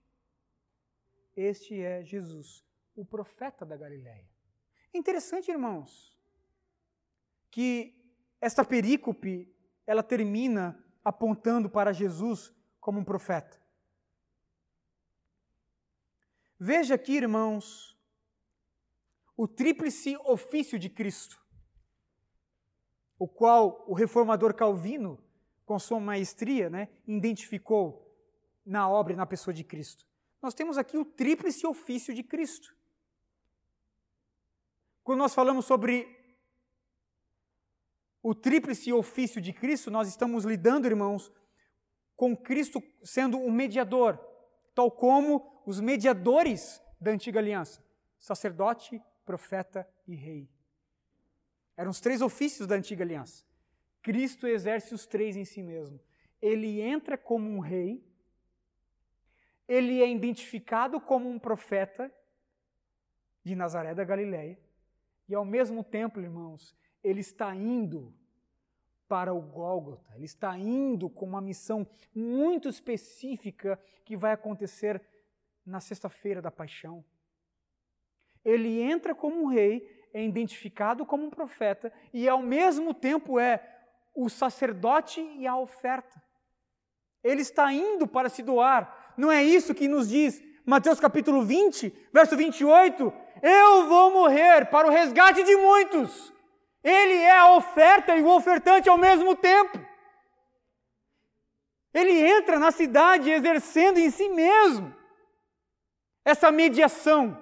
Este 1.36 1.80
é 1.80 2.04
Jesus, 2.04 2.64
o 2.94 3.04
profeta 3.04 3.64
da 3.64 3.76
Galiléia. 3.76 4.28
Interessante, 4.92 5.50
irmãos, 5.50 6.16
que 7.50 7.94
esta 8.40 8.64
perícope 8.64 9.54
ela 9.86 10.02
termina 10.02 10.82
apontando 11.04 11.70
para 11.70 11.92
Jesus 11.92 12.52
como 12.80 12.98
um 13.00 13.04
profeta. 13.04 13.60
Veja 16.58 16.94
aqui, 16.94 17.16
irmãos, 17.16 17.91
o 19.42 19.48
tríplice 19.48 20.16
ofício 20.18 20.78
de 20.78 20.88
Cristo, 20.88 21.44
o 23.18 23.26
qual 23.26 23.84
o 23.88 23.92
reformador 23.92 24.54
Calvino, 24.54 25.18
com 25.66 25.76
sua 25.80 25.98
maestria, 25.98 26.70
né, 26.70 26.88
identificou 27.08 28.08
na 28.64 28.88
obra 28.88 29.14
e 29.14 29.16
na 29.16 29.26
pessoa 29.26 29.52
de 29.52 29.64
Cristo. 29.64 30.06
Nós 30.40 30.54
temos 30.54 30.78
aqui 30.78 30.96
o 30.96 31.04
tríplice 31.04 31.66
ofício 31.66 32.14
de 32.14 32.22
Cristo. 32.22 32.72
Quando 35.02 35.18
nós 35.18 35.34
falamos 35.34 35.64
sobre 35.64 36.06
o 38.22 38.36
tríplice 38.36 38.92
ofício 38.92 39.40
de 39.40 39.52
Cristo, 39.52 39.90
nós 39.90 40.06
estamos 40.06 40.44
lidando, 40.44 40.86
irmãos, 40.86 41.32
com 42.14 42.36
Cristo 42.36 42.80
sendo 43.02 43.38
um 43.38 43.50
mediador, 43.50 44.24
tal 44.72 44.88
como 44.88 45.60
os 45.66 45.80
mediadores 45.80 46.80
da 47.00 47.10
antiga 47.10 47.40
aliança: 47.40 47.84
sacerdote, 48.20 49.02
profeta 49.24 49.88
e 50.06 50.14
rei. 50.14 50.48
Eram 51.76 51.90
os 51.90 52.00
três 52.00 52.20
ofícios 52.20 52.66
da 52.66 52.74
antiga 52.74 53.04
aliança. 53.04 53.44
Cristo 54.02 54.46
exerce 54.46 54.94
os 54.94 55.06
três 55.06 55.36
em 55.36 55.44
si 55.44 55.62
mesmo. 55.62 56.00
Ele 56.40 56.80
entra 56.80 57.16
como 57.16 57.48
um 57.48 57.60
rei, 57.60 58.04
ele 59.68 60.02
é 60.02 60.10
identificado 60.10 61.00
como 61.00 61.28
um 61.28 61.38
profeta 61.38 62.12
de 63.44 63.54
Nazaré 63.54 63.94
da 63.94 64.04
Galileia, 64.04 64.58
e 65.28 65.34
ao 65.34 65.44
mesmo 65.44 65.82
tempo, 65.82 66.20
irmãos, 66.20 66.76
ele 67.02 67.20
está 67.20 67.54
indo 67.54 68.12
para 69.08 69.32
o 69.32 69.40
Gólgota, 69.40 70.14
ele 70.14 70.24
está 70.24 70.58
indo 70.58 71.08
com 71.08 71.26
uma 71.26 71.40
missão 71.40 71.86
muito 72.14 72.68
específica 72.68 73.78
que 74.04 74.16
vai 74.16 74.32
acontecer 74.32 75.02
na 75.64 75.80
sexta-feira 75.80 76.42
da 76.42 76.50
paixão. 76.50 77.04
Ele 78.44 78.80
entra 78.80 79.14
como 79.14 79.42
um 79.42 79.46
rei, 79.46 79.86
é 80.12 80.22
identificado 80.24 81.06
como 81.06 81.24
um 81.24 81.30
profeta 81.30 81.92
e 82.12 82.28
ao 82.28 82.42
mesmo 82.42 82.92
tempo 82.92 83.38
é 83.38 83.62
o 84.14 84.28
sacerdote 84.28 85.20
e 85.38 85.46
a 85.46 85.56
oferta. 85.56 86.22
Ele 87.24 87.40
está 87.40 87.72
indo 87.72 88.06
para 88.06 88.28
se 88.28 88.42
doar. 88.42 89.14
Não 89.16 89.30
é 89.30 89.42
isso 89.42 89.74
que 89.74 89.88
nos 89.88 90.08
diz 90.08 90.42
Mateus 90.66 91.00
capítulo 91.00 91.42
20, 91.42 92.08
verso 92.12 92.36
28? 92.36 93.12
Eu 93.42 93.86
vou 93.88 94.12
morrer 94.12 94.66
para 94.66 94.86
o 94.86 94.90
resgate 94.90 95.42
de 95.42 95.56
muitos. 95.56 96.32
Ele 96.82 97.14
é 97.14 97.38
a 97.38 97.54
oferta 97.54 98.16
e 98.16 98.22
o 98.22 98.28
ofertante 98.28 98.88
ao 98.88 98.98
mesmo 98.98 99.36
tempo. 99.36 99.78
Ele 101.94 102.12
entra 102.12 102.58
na 102.58 102.70
cidade 102.70 103.30
exercendo 103.30 103.98
em 103.98 104.10
si 104.10 104.28
mesmo 104.28 104.94
essa 106.24 106.50
mediação 106.50 107.36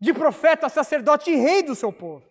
de 0.00 0.12
profeta, 0.12 0.68
sacerdote 0.68 1.30
e 1.30 1.36
rei 1.36 1.62
do 1.62 1.74
seu 1.74 1.92
povo. 1.92 2.26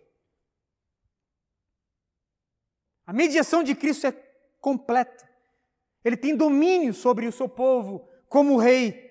A 3.06 3.12
mediação 3.12 3.62
de 3.62 3.74
Cristo 3.74 4.06
é 4.06 4.12
completa. 4.60 5.28
Ele 6.04 6.16
tem 6.16 6.36
domínio 6.36 6.94
sobre 6.94 7.26
o 7.26 7.32
seu 7.32 7.48
povo 7.48 8.08
como 8.28 8.56
rei. 8.56 9.04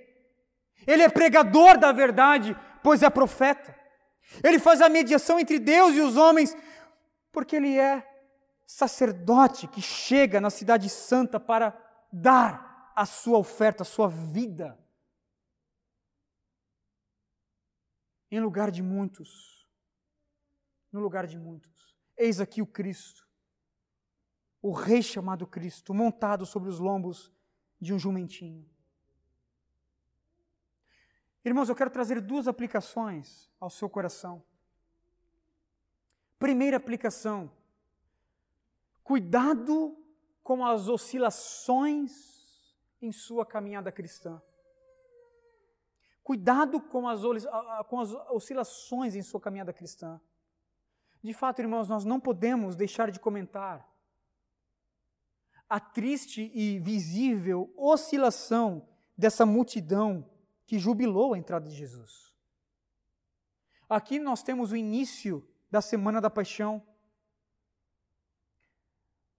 Ele 0.87 1.03
é 1.03 1.09
pregador 1.09 1.77
da 1.77 1.91
verdade, 1.91 2.55
pois 2.83 3.03
é 3.03 3.09
profeta. 3.09 3.75
Ele 4.43 4.59
faz 4.59 4.81
a 4.81 4.89
mediação 4.89 5.39
entre 5.39 5.59
Deus 5.59 5.95
e 5.95 6.01
os 6.01 6.17
homens, 6.17 6.55
porque 7.31 7.55
ele 7.55 7.77
é 7.77 8.05
sacerdote 8.65 9.67
que 9.67 9.81
chega 9.81 10.41
na 10.41 10.49
cidade 10.49 10.89
santa 10.89 11.39
para 11.39 11.77
dar 12.11 12.91
a 12.95 13.05
sua 13.05 13.37
oferta, 13.37 13.83
a 13.83 13.85
sua 13.85 14.07
vida 14.07 14.77
em 18.35 18.39
lugar 18.41 18.69
de 18.69 18.83
muitos. 18.83 19.65
No 20.91 20.99
lugar 20.99 21.25
de 21.25 21.37
muitos. 21.37 21.95
Eis 22.17 22.39
aqui 22.39 22.61
o 22.61 22.67
Cristo, 22.67 23.27
o 24.61 24.71
Rei 24.71 25.01
chamado 25.01 25.47
Cristo, 25.47 25.93
montado 25.93 26.45
sobre 26.45 26.69
os 26.69 26.79
lombos 26.79 27.31
de 27.79 27.93
um 27.93 27.99
jumentinho. 27.99 28.69
Irmãos, 31.43 31.69
eu 31.69 31.75
quero 31.75 31.89
trazer 31.89 32.19
duas 32.21 32.47
aplicações 32.47 33.49
ao 33.59 33.69
seu 33.69 33.89
coração. 33.89 34.43
Primeira 36.39 36.77
aplicação: 36.77 37.51
cuidado 39.03 39.97
com 40.43 40.65
as 40.65 40.87
oscilações 40.87 42.11
em 43.01 43.11
sua 43.11 43.45
caminhada 43.45 43.91
cristã. 43.91 44.41
Cuidado 46.25 46.81
com 46.81 47.07
as, 47.07 47.21
com 47.87 47.99
as 47.99 48.11
oscilações 48.31 49.13
em 49.13 49.21
sua 49.21 49.39
caminhada 49.39 49.71
cristã. 49.71 50.19
De 51.21 51.35
fato, 51.35 51.61
irmãos, 51.61 51.87
nós 51.87 52.03
não 52.03 52.19
podemos 52.19 52.75
deixar 52.75 53.11
de 53.11 53.19
comentar 53.19 53.87
a 55.69 55.79
triste 55.79 56.51
e 56.55 56.79
visível 56.79 57.71
oscilação 57.77 58.89
dessa 59.15 59.45
multidão 59.45 60.27
que 60.65 60.79
jubilou 60.79 61.35
a 61.35 61.37
entrada 61.37 61.69
de 61.69 61.75
Jesus. 61.75 62.33
Aqui 63.87 64.17
nós 64.17 64.41
temos 64.41 64.71
o 64.71 64.75
início 64.75 65.47
da 65.69 65.79
Semana 65.79 66.19
da 66.19 66.31
Paixão. 66.31 66.81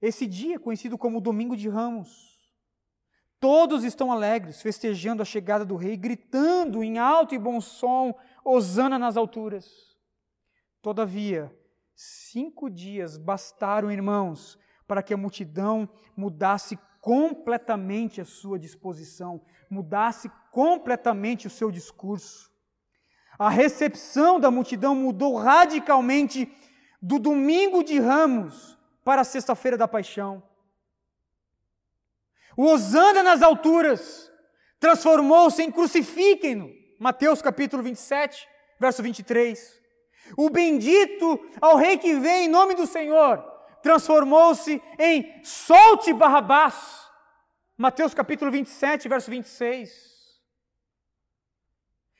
Esse 0.00 0.24
dia, 0.24 0.60
conhecido 0.60 0.96
como 0.96 1.20
Domingo 1.20 1.56
de 1.56 1.68
Ramos, 1.68 2.35
Todos 3.38 3.84
estão 3.84 4.10
alegres, 4.10 4.62
festejando 4.62 5.22
a 5.22 5.24
chegada 5.24 5.64
do 5.64 5.76
rei, 5.76 5.96
gritando 5.96 6.82
em 6.82 6.98
alto 6.98 7.34
e 7.34 7.38
bom 7.38 7.60
som: 7.60 8.14
Hosana 8.44 8.98
nas 8.98 9.16
alturas. 9.16 9.96
Todavia, 10.80 11.54
cinco 11.94 12.70
dias 12.70 13.18
bastaram, 13.18 13.90
irmãos, 13.90 14.58
para 14.86 15.02
que 15.02 15.12
a 15.12 15.16
multidão 15.16 15.88
mudasse 16.16 16.78
completamente 17.00 18.20
a 18.20 18.24
sua 18.24 18.58
disposição, 18.58 19.40
mudasse 19.70 20.30
completamente 20.50 21.46
o 21.46 21.50
seu 21.50 21.70
discurso. 21.70 22.50
A 23.38 23.50
recepção 23.50 24.40
da 24.40 24.50
multidão 24.50 24.94
mudou 24.94 25.36
radicalmente 25.36 26.50
do 27.02 27.18
domingo 27.18 27.84
de 27.84 27.98
Ramos 27.98 28.78
para 29.04 29.20
a 29.20 29.24
sexta-feira 29.24 29.76
da 29.76 29.86
paixão. 29.86 30.42
O 32.56 32.64
Osana 32.64 33.22
nas 33.22 33.42
alturas 33.42 34.32
transformou-se 34.80 35.62
em 35.62 35.70
crucifiquem-no. 35.70 36.70
Mateus 36.98 37.42
capítulo 37.42 37.82
27, 37.82 38.48
verso 38.80 39.02
23. 39.02 39.82
O 40.36 40.48
bendito 40.48 41.38
ao 41.60 41.76
rei 41.76 41.98
que 41.98 42.14
vem 42.14 42.46
em 42.46 42.48
nome 42.48 42.74
do 42.74 42.86
Senhor 42.86 43.44
transformou-se 43.82 44.82
em 44.98 45.44
solte 45.44 46.12
Barrabás. 46.12 47.06
Mateus 47.76 48.14
capítulo 48.14 48.50
27, 48.50 49.08
verso 49.08 49.30
26. 49.30 50.16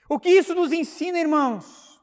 O 0.08 0.20
que 0.20 0.28
isso 0.28 0.54
nos 0.54 0.70
ensina, 0.70 1.18
irmãos? 1.18 1.98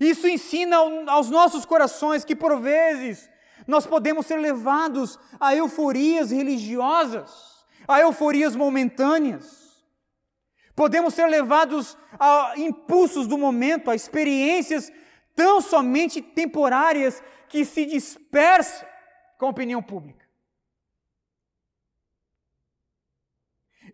Isso 0.00 0.28
ensina 0.28 0.76
aos 1.08 1.28
nossos 1.28 1.64
corações 1.64 2.24
que 2.24 2.36
por 2.36 2.60
vezes 2.60 3.28
nós 3.66 3.86
podemos 3.86 4.26
ser 4.26 4.36
levados 4.36 5.18
a 5.40 5.54
euforias 5.54 6.30
religiosas, 6.30 7.64
a 7.86 8.00
euforias 8.00 8.54
momentâneas. 8.54 9.66
Podemos 10.74 11.14
ser 11.14 11.26
levados 11.26 11.96
a 12.18 12.52
impulsos 12.56 13.26
do 13.26 13.38
momento, 13.38 13.90
a 13.90 13.94
experiências 13.94 14.92
tão 15.34 15.60
somente 15.60 16.20
temporárias 16.20 17.22
que 17.48 17.64
se 17.64 17.86
dispersam 17.86 18.86
com 19.38 19.46
a 19.46 19.50
opinião 19.50 19.82
pública. 19.82 20.26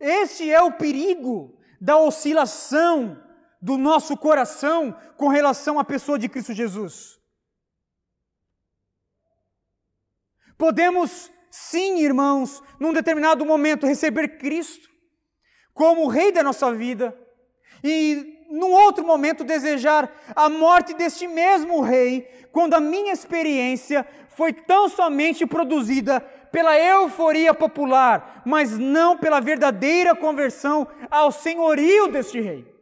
Esse 0.01 0.51
é 0.51 0.61
o 0.61 0.73
perigo 0.73 1.57
da 1.81 1.97
oscilação 1.97 3.23
do 3.61 3.79
nosso 3.79 4.16
coração 4.16 4.93
com 5.16 5.29
relação 5.29 5.79
à 5.79 5.85
pessoa 5.85 6.18
de 6.18 6.29
Cristo 6.29 6.53
Jesus. 6.53 7.22
Podemos, 10.62 11.28
sim, 11.50 12.04
irmãos, 12.04 12.62
num 12.78 12.92
determinado 12.92 13.44
momento 13.44 13.84
receber 13.84 14.38
Cristo 14.38 14.88
como 15.74 16.04
o 16.04 16.06
Rei 16.06 16.30
da 16.30 16.40
nossa 16.40 16.72
vida 16.72 17.12
e, 17.82 18.46
num 18.48 18.70
outro 18.70 19.04
momento, 19.04 19.42
desejar 19.42 20.08
a 20.36 20.48
morte 20.48 20.94
deste 20.94 21.26
mesmo 21.26 21.80
Rei, 21.80 22.46
quando 22.52 22.74
a 22.74 22.80
minha 22.80 23.12
experiência 23.12 24.06
foi 24.36 24.52
tão 24.52 24.88
somente 24.88 25.44
produzida 25.44 26.20
pela 26.20 26.78
euforia 26.78 27.52
popular, 27.52 28.44
mas 28.46 28.78
não 28.78 29.18
pela 29.18 29.40
verdadeira 29.40 30.14
conversão 30.14 30.86
ao 31.10 31.32
senhorio 31.32 32.06
deste 32.06 32.40
rei. 32.40 32.72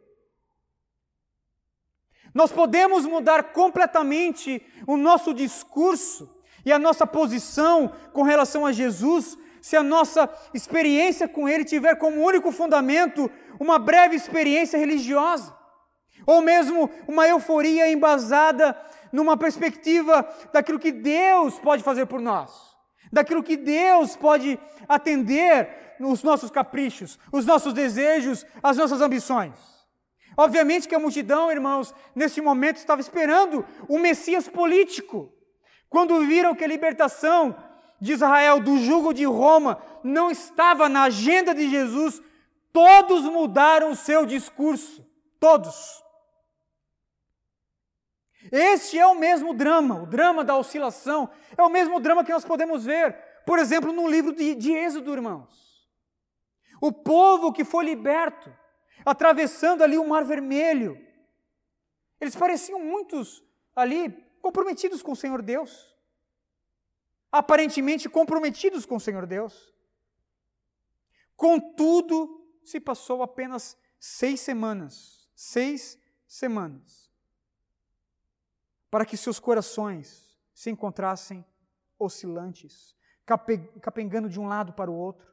Nós 2.31 2.51
podemos 2.51 3.07
mudar 3.07 3.53
completamente 3.53 4.63
o 4.85 4.95
nosso 4.95 5.33
discurso 5.33 6.40
e 6.65 6.71
a 6.71 6.79
nossa 6.79 7.05
posição 7.05 7.91
com 8.13 8.23
relação 8.23 8.65
a 8.65 8.71
Jesus 8.71 9.37
se 9.61 9.75
a 9.75 9.83
nossa 9.83 10.29
experiência 10.53 11.27
com 11.27 11.47
Ele 11.47 11.63
tiver 11.63 11.95
como 11.95 12.25
único 12.25 12.51
fundamento 12.51 13.29
uma 13.59 13.77
breve 13.77 14.15
experiência 14.15 14.77
religiosa, 14.77 15.55
ou 16.25 16.41
mesmo 16.41 16.89
uma 17.07 17.27
euforia 17.27 17.91
embasada 17.91 18.75
numa 19.11 19.37
perspectiva 19.37 20.27
daquilo 20.51 20.79
que 20.79 20.91
Deus 20.91 21.59
pode 21.59 21.83
fazer 21.83 22.07
por 22.07 22.19
nós 22.19 22.71
daquilo 23.11 23.43
que 23.43 23.57
Deus 23.57 24.15
pode 24.15 24.57
atender 24.87 25.95
os 25.99 26.23
nossos 26.23 26.49
caprichos, 26.49 27.19
os 27.31 27.45
nossos 27.45 27.73
desejos, 27.73 28.45
as 28.63 28.77
nossas 28.77 29.01
ambições. 29.01 29.53
Obviamente 30.37 30.87
que 30.87 30.95
a 30.95 30.99
multidão, 30.99 31.51
irmãos, 31.51 31.93
nesse 32.15 32.41
momento 32.41 32.77
estava 32.77 33.01
esperando 33.01 33.65
o 33.87 33.99
Messias 33.99 34.47
político. 34.47 35.31
Quando 35.91 36.25
viram 36.25 36.55
que 36.55 36.63
a 36.63 36.67
libertação 36.67 37.53
de 37.99 38.13
Israel 38.13 38.61
do 38.61 38.77
jugo 38.77 39.13
de 39.13 39.25
Roma 39.25 39.83
não 40.01 40.31
estava 40.31 40.87
na 40.87 41.03
agenda 41.03 41.53
de 41.53 41.69
Jesus, 41.69 42.21
todos 42.71 43.23
mudaram 43.23 43.91
o 43.91 43.95
seu 43.95 44.25
discurso. 44.25 45.05
Todos. 45.37 46.01
Este 48.49 48.97
é 48.97 49.05
o 49.05 49.15
mesmo 49.15 49.53
drama, 49.53 50.01
o 50.01 50.05
drama 50.05 50.45
da 50.45 50.55
oscilação, 50.55 51.29
é 51.57 51.61
o 51.61 51.69
mesmo 51.69 51.99
drama 51.99 52.23
que 52.23 52.31
nós 52.31 52.45
podemos 52.45 52.85
ver, 52.85 53.13
por 53.45 53.59
exemplo, 53.59 53.91
no 53.91 54.07
livro 54.07 54.33
de, 54.33 54.55
de 54.55 54.71
Êxodo, 54.71 55.11
irmãos. 55.11 55.85
O 56.79 56.93
povo 56.93 57.51
que 57.51 57.65
foi 57.65 57.83
liberto, 57.83 58.49
atravessando 59.05 59.83
ali 59.83 59.97
o 59.97 60.07
Mar 60.07 60.23
Vermelho, 60.23 60.97
eles 62.21 62.33
pareciam 62.33 62.79
muitos 62.79 63.43
ali 63.75 64.30
comprometidos 64.41 65.03
com 65.03 65.11
o 65.11 65.15
Senhor 65.15 65.41
Deus, 65.41 65.95
aparentemente 67.31 68.09
comprometidos 68.09 68.85
com 68.85 68.95
o 68.95 68.99
Senhor 68.99 69.25
Deus. 69.25 69.73
Contudo, 71.35 72.45
se 72.63 72.79
passou 72.79 73.23
apenas 73.23 73.77
seis 73.99 74.39
semanas, 74.41 75.29
seis 75.35 75.97
semanas 76.27 77.01
para 78.91 79.05
que 79.05 79.15
seus 79.15 79.39
corações 79.39 80.37
se 80.53 80.69
encontrassem 80.69 81.45
oscilantes, 81.97 82.93
capengando 83.81 84.27
de 84.27 84.37
um 84.37 84.47
lado 84.47 84.73
para 84.73 84.91
o 84.91 84.95
outro. 84.95 85.31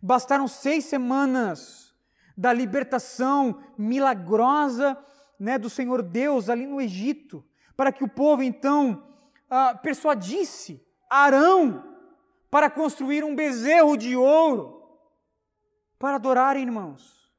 Bastaram 0.00 0.46
seis 0.46 0.84
semanas 0.84 1.92
da 2.36 2.52
libertação 2.52 3.60
milagrosa 3.76 4.96
né, 5.40 5.58
do 5.58 5.70
Senhor 5.70 6.02
Deus 6.02 6.50
ali 6.50 6.66
no 6.66 6.80
Egito, 6.80 7.42
para 7.74 7.90
que 7.90 8.04
o 8.04 8.08
povo 8.08 8.42
então 8.42 9.10
ah, 9.48 9.74
persuadisse 9.74 10.86
Arão 11.08 11.82
para 12.50 12.68
construir 12.68 13.24
um 13.24 13.34
bezerro 13.34 13.96
de 13.96 14.14
ouro 14.14 14.86
para 15.98 16.16
adorarem, 16.16 16.62
irmãos. 16.62 17.32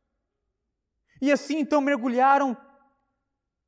E 1.22 1.32
assim 1.32 1.60
então 1.60 1.80
mergulharam 1.80 2.58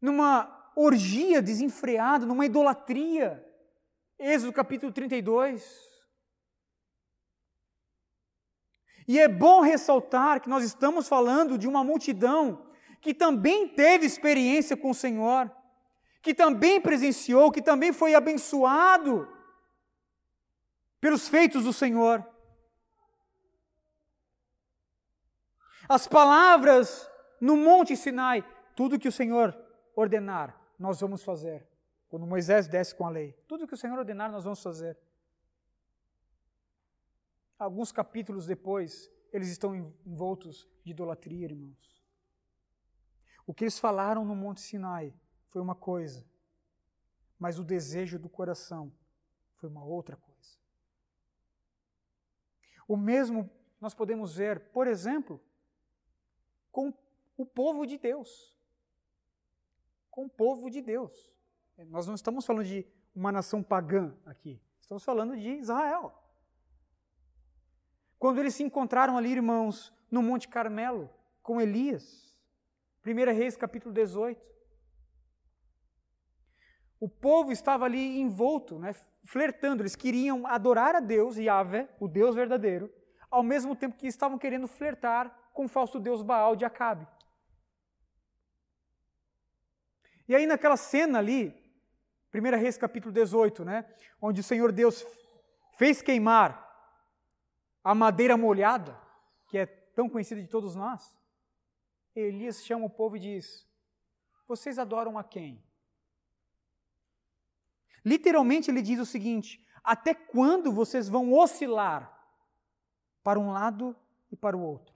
numa 0.02 0.72
orgia 0.76 1.42
desenfreada, 1.42 2.26
numa 2.26 2.46
idolatria. 2.46 3.46
Êxodo 4.18 4.52
capítulo 4.52 4.92
32. 4.92 5.64
E 9.08 9.20
é 9.20 9.28
bom 9.28 9.62
ressaltar 9.62 10.42
que 10.42 10.50
nós 10.50 10.64
estamos 10.64 11.08
falando 11.08 11.58
de 11.58 11.68
uma 11.68 11.84
multidão 11.84 12.66
que 13.04 13.14
também 13.14 13.68
teve 13.68 14.06
experiência 14.06 14.78
com 14.78 14.92
o 14.92 14.96
Senhor, 14.96 15.52
que 16.22 16.34
também 16.34 16.80
presenciou, 16.80 17.52
que 17.52 17.62
também 17.62 17.92
foi 17.92 18.16
abençoado 18.16 19.28
pelos 21.02 21.28
feitos 21.28 21.66
do 21.66 21.74
Senhor. 21.74 22.26
As 25.88 26.08
palavras 26.08 27.12
no 27.42 27.58
Monte 27.58 27.98
Sinai, 27.98 28.42
tudo 28.74 28.98
que 28.98 29.10
o 29.10 29.12
Senhor 29.12 29.54
ordenar, 29.94 30.58
nós 30.80 31.02
vamos 31.02 31.26
fazer. 31.26 31.68
Quando 32.08 32.26
Moisés 32.26 32.70
desce 32.70 32.96
com 32.96 33.06
a 33.06 33.10
lei, 33.10 33.34
tudo 33.50 33.68
que 33.68 33.74
o 33.74 33.78
Senhor 33.78 34.00
ordenar, 34.00 34.32
nós 34.32 34.46
vamos 34.46 34.64
fazer. 34.64 34.98
Alguns 37.60 37.92
capítulos 37.92 38.46
depois, 38.46 39.12
eles 39.34 39.50
estão 39.50 39.76
envoltos 40.06 40.70
de 40.86 40.92
idolatria, 40.92 41.48
irmãos. 41.48 41.93
O 43.46 43.54
que 43.54 43.64
eles 43.64 43.80
falaram 43.80 44.24
no 44.26 44.36
Monte 44.36 44.62
Sinai 44.62 45.14
foi 45.50 45.62
uma 45.62 45.76
coisa, 45.76 46.26
mas 47.38 47.60
o 47.60 47.64
desejo 47.64 48.18
do 48.18 48.30
coração 48.30 48.92
foi 49.56 49.70
uma 49.70 49.84
outra 49.84 50.16
coisa. 50.16 50.58
O 52.88 52.98
mesmo 52.98 53.50
nós 53.80 53.94
podemos 53.94 54.36
ver, 54.36 54.72
por 54.72 54.88
exemplo, 54.88 55.42
com 56.72 56.94
o 57.38 57.46
povo 57.46 57.86
de 57.86 57.98
Deus 57.98 58.54
com 60.14 60.26
o 60.26 60.30
povo 60.30 60.70
de 60.70 60.80
Deus. 60.80 61.34
Nós 61.88 62.06
não 62.06 62.14
estamos 62.14 62.46
falando 62.46 62.68
de 62.68 62.86
uma 63.16 63.32
nação 63.32 63.64
pagã 63.64 64.16
aqui, 64.28 64.62
estamos 64.80 65.04
falando 65.04 65.36
de 65.36 65.50
Israel. 65.56 66.14
Quando 68.20 68.38
eles 68.38 68.54
se 68.54 68.62
encontraram 68.62 69.18
ali, 69.18 69.32
irmãos, 69.32 69.92
no 70.12 70.22
Monte 70.22 70.48
Carmelo, 70.48 71.10
com 71.42 71.60
Elias, 71.60 72.33
1 73.06 73.34
Reis 73.34 73.58
capítulo 73.58 73.94
18. 73.94 74.54
o 77.04 77.10
povo 77.10 77.52
estava 77.52 77.84
ali 77.84 78.22
envolto, 78.22 78.80
né, 78.80 78.96
flertando, 79.26 79.82
eles 79.84 79.94
queriam 79.94 80.48
adorar 80.48 80.96
a 80.96 81.02
Deus, 81.02 81.36
Yahvé, 81.36 81.90
o 82.00 82.08
Deus 82.08 82.34
verdadeiro, 82.34 82.90
ao 83.30 83.44
mesmo 83.44 83.76
tempo 83.76 83.98
que 83.98 84.08
estavam 84.08 84.38
querendo 84.38 84.70
flertar 84.70 85.50
com 85.52 85.66
o 85.66 85.68
falso 85.68 86.00
Deus 86.00 86.22
Baal 86.22 86.56
de 86.56 86.64
Acabe. 86.64 87.06
E 90.30 90.34
aí 90.34 90.48
naquela 90.48 90.78
cena 90.78 91.20
ali, 91.20 91.54
1 92.34 92.58
Reis 92.58 92.78
capítulo 92.78 93.12
18, 93.14 93.66
né, 93.66 93.86
onde 94.22 94.40
o 94.40 94.44
Senhor 94.44 94.72
Deus 94.72 95.06
fez 95.74 96.02
queimar 96.02 96.64
a 97.84 97.94
madeira 97.94 98.38
molhada, 98.38 98.98
que 99.50 99.58
é 99.58 99.66
tão 99.66 100.08
conhecida 100.08 100.42
de 100.42 100.48
todos 100.48 100.74
nós, 100.74 101.14
Elias 102.16 102.64
chama 102.64 102.86
o 102.86 102.90
povo 102.90 103.18
e 103.18 103.20
diz: 103.20 103.68
Vocês 104.48 104.78
adoram 104.78 105.18
a 105.18 105.24
quem? 105.24 105.64
Literalmente 108.06 108.70
ele 108.70 108.82
diz 108.82 109.00
o 109.00 109.06
seguinte: 109.06 109.66
Até 109.84 110.14
quando 110.14 110.72
vocês 110.72 111.10
vão 111.10 111.34
oscilar 111.34 112.12
para 113.24 113.40
um 113.40 113.52
lado 113.52 113.96
e 114.32 114.36
para 114.36 114.58
o 114.58 114.62
outro? 114.62 114.94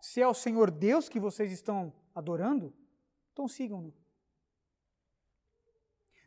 Se 0.00 0.20
é 0.20 0.26
o 0.26 0.34
Senhor 0.34 0.70
Deus 0.70 1.08
que 1.08 1.20
vocês 1.20 1.52
estão 1.52 1.92
adorando, 2.14 2.74
então 3.32 3.48
sigam-no. 3.48 3.94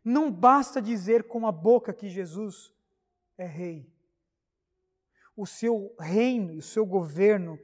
Não 0.03 0.31
basta 0.31 0.81
dizer 0.81 1.27
com 1.27 1.47
a 1.47 1.51
boca 1.51 1.93
que 1.93 2.07
Jesus 2.07 2.73
é 3.37 3.45
rei. 3.45 3.91
O 5.35 5.45
seu 5.45 5.95
reino 5.99 6.53
e 6.53 6.57
o 6.57 6.61
seu 6.61 6.85
governo 6.85 7.59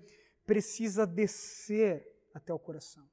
precisa 0.45 1.05
descer 1.05 2.11
até 2.34 2.53
o 2.53 2.59
coração. 2.59 3.09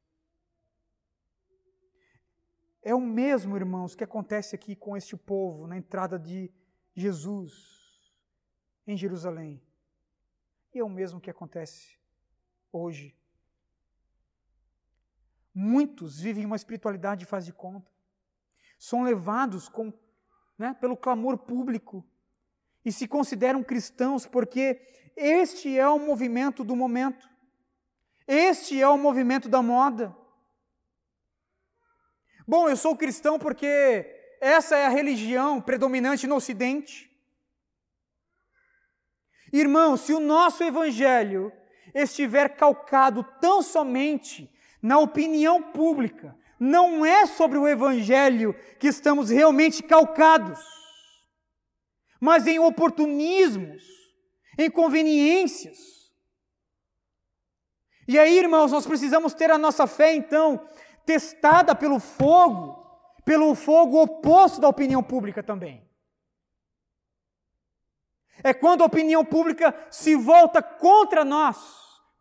É 2.82 2.94
o 2.94 3.00
mesmo, 3.00 3.56
irmãos, 3.56 3.94
que 3.94 4.04
acontece 4.04 4.54
aqui 4.54 4.74
com 4.74 4.96
este 4.96 5.16
povo 5.16 5.66
na 5.66 5.76
entrada 5.76 6.18
de 6.18 6.50
Jesus 6.94 7.78
em 8.86 8.96
Jerusalém. 8.96 9.62
E 10.72 10.78
é 10.78 10.84
o 10.84 10.88
mesmo 10.88 11.20
que 11.20 11.30
acontece 11.30 11.98
hoje. 12.72 13.16
Muitos 15.52 16.20
vivem 16.20 16.46
uma 16.46 16.56
espiritualidade 16.56 17.20
de 17.20 17.26
faz 17.26 17.44
de 17.44 17.52
conta. 17.52 17.90
São 18.78 19.02
levados 19.02 19.68
com, 19.68 19.92
né, 20.56 20.72
pelo 20.74 20.96
clamor 20.96 21.36
público 21.36 22.06
e 22.84 22.92
se 22.92 23.08
consideram 23.08 23.62
cristãos 23.62 24.24
porque 24.24 24.80
este 25.16 25.76
é 25.76 25.88
o 25.88 25.98
movimento 25.98 26.62
do 26.62 26.76
momento. 26.76 27.28
Este 28.28 28.78
é 28.78 28.86
o 28.86 28.98
movimento 28.98 29.48
da 29.48 29.62
moda. 29.62 30.14
Bom, 32.46 32.68
eu 32.68 32.76
sou 32.76 32.94
cristão 32.94 33.38
porque 33.38 34.06
essa 34.38 34.76
é 34.76 34.84
a 34.84 34.90
religião 34.90 35.62
predominante 35.62 36.26
no 36.26 36.36
Ocidente. 36.36 37.10
Irmão, 39.50 39.96
se 39.96 40.12
o 40.12 40.20
nosso 40.20 40.62
evangelho 40.62 41.50
estiver 41.94 42.50
calcado 42.54 43.24
tão 43.40 43.62
somente 43.62 44.52
na 44.82 44.98
opinião 44.98 45.62
pública, 45.62 46.36
não 46.60 47.06
é 47.06 47.24
sobre 47.24 47.56
o 47.56 47.66
evangelho 47.66 48.54
que 48.78 48.88
estamos 48.88 49.30
realmente 49.30 49.82
calcados, 49.82 50.60
mas 52.20 52.46
em 52.46 52.58
oportunismos, 52.58 53.82
em 54.58 54.70
conveniências. 54.70 55.97
E 58.08 58.18
aí, 58.18 58.38
irmãos, 58.38 58.72
nós 58.72 58.86
precisamos 58.86 59.34
ter 59.34 59.50
a 59.50 59.58
nossa 59.58 59.86
fé, 59.86 60.14
então, 60.14 60.66
testada 61.04 61.74
pelo 61.74 62.00
fogo, 62.00 62.74
pelo 63.22 63.54
fogo 63.54 64.00
oposto 64.00 64.62
da 64.62 64.68
opinião 64.68 65.02
pública 65.02 65.42
também. 65.42 65.86
É 68.42 68.54
quando 68.54 68.80
a 68.80 68.86
opinião 68.86 69.22
pública 69.22 69.74
se 69.90 70.16
volta 70.16 70.62
contra 70.62 71.22
nós, 71.22 71.58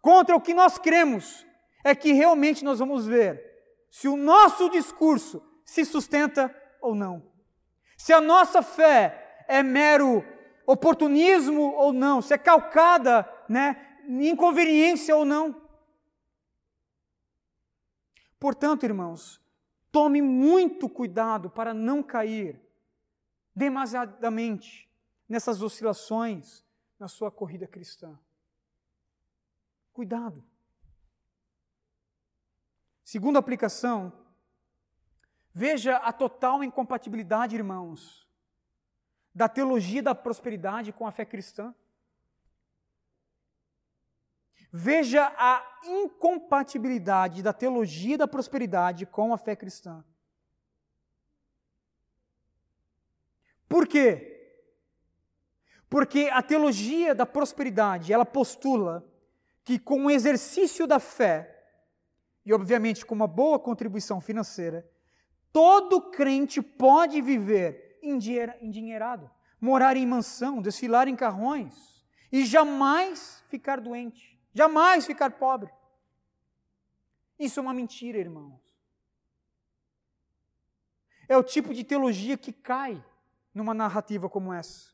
contra 0.01 0.35
o 0.35 0.41
que 0.41 0.53
nós 0.53 0.77
cremos, 0.77 1.45
é 1.85 1.95
que 1.95 2.11
realmente 2.11 2.65
nós 2.65 2.79
vamos 2.79 3.07
ver 3.07 3.41
se 3.89 4.09
o 4.09 4.17
nosso 4.17 4.69
discurso 4.69 5.41
se 5.63 5.85
sustenta 5.85 6.53
ou 6.81 6.93
não. 6.93 7.31
Se 7.97 8.11
a 8.11 8.19
nossa 8.19 8.61
fé 8.61 9.45
é 9.47 9.63
mero 9.63 10.21
oportunismo 10.65 11.73
ou 11.75 11.93
não, 11.93 12.21
se 12.21 12.33
é 12.33 12.37
calcada 12.37 13.25
né, 13.47 13.77
em 14.05 14.27
inconveniência 14.27 15.15
ou 15.15 15.23
não. 15.23 15.66
Portanto, 18.39 18.83
irmãos, 18.83 19.41
tome 19.91 20.21
muito 20.21 20.87
cuidado 20.87 21.49
para 21.49 21.73
não 21.73 22.03
cair 22.03 22.61
demasiadamente 23.55 24.87
nessas 25.27 25.61
oscilações 25.61 26.63
na 26.99 27.07
sua 27.07 27.31
corrida 27.31 27.67
cristã. 27.67 28.17
Cuidado. 29.91 30.43
Segunda 33.03 33.39
aplicação, 33.39 34.13
veja 35.53 35.97
a 35.97 36.11
total 36.11 36.63
incompatibilidade, 36.63 37.55
irmãos, 37.55 38.27
da 39.33 39.47
teologia 39.47 40.03
da 40.03 40.13
prosperidade 40.13 40.91
com 40.91 41.07
a 41.07 41.11
fé 41.11 41.25
cristã. 41.25 41.73
Veja 44.71 45.33
a 45.37 45.79
incompatibilidade 45.85 47.41
da 47.41 47.53
teologia 47.53 48.17
da 48.17 48.27
prosperidade 48.27 49.05
com 49.05 49.33
a 49.33 49.37
fé 49.37 49.55
cristã. 49.55 50.03
Por 53.67 53.87
quê? 53.87 54.33
Porque 55.89 56.29
a 56.31 56.41
teologia 56.41 57.15
da 57.15 57.25
prosperidade, 57.25 58.11
ela 58.11 58.25
postula 58.25 59.05
que 59.63 59.79
com 59.79 60.05
o 60.05 60.11
exercício 60.11 60.85
da 60.85 60.99
fé, 60.99 61.53
e 62.45 62.53
obviamente 62.53 63.05
com 63.05 63.15
uma 63.15 63.27
boa 63.27 63.59
contribuição 63.59 64.21
financeira, 64.21 64.89
todo 65.51 66.09
crente 66.11 66.61
pode 66.61 67.21
viver 67.21 67.99
endinheirado, 68.01 69.29
morar 69.59 69.97
em 69.97 70.05
mansão, 70.05 70.61
desfilar 70.61 71.07
em 71.07 71.15
carrões 71.15 72.05
e 72.31 72.45
jamais 72.45 73.43
ficar 73.47 73.81
doente. 73.81 74.36
Jamais 74.57 75.05
ficar 75.05 75.29
pobre. 75.33 75.71
Isso 77.37 77.59
é 77.59 77.61
uma 77.61 77.75
mentira, 77.75 78.17
irmãos. 78.17 78.59
É 81.29 81.37
o 81.37 81.43
tipo 81.43 81.75
de 81.75 81.83
teologia 81.83 82.35
que 82.35 82.51
cai 82.51 83.05
numa 83.53 83.75
narrativa 83.75 84.27
como 84.27 84.51
essa. 84.51 84.91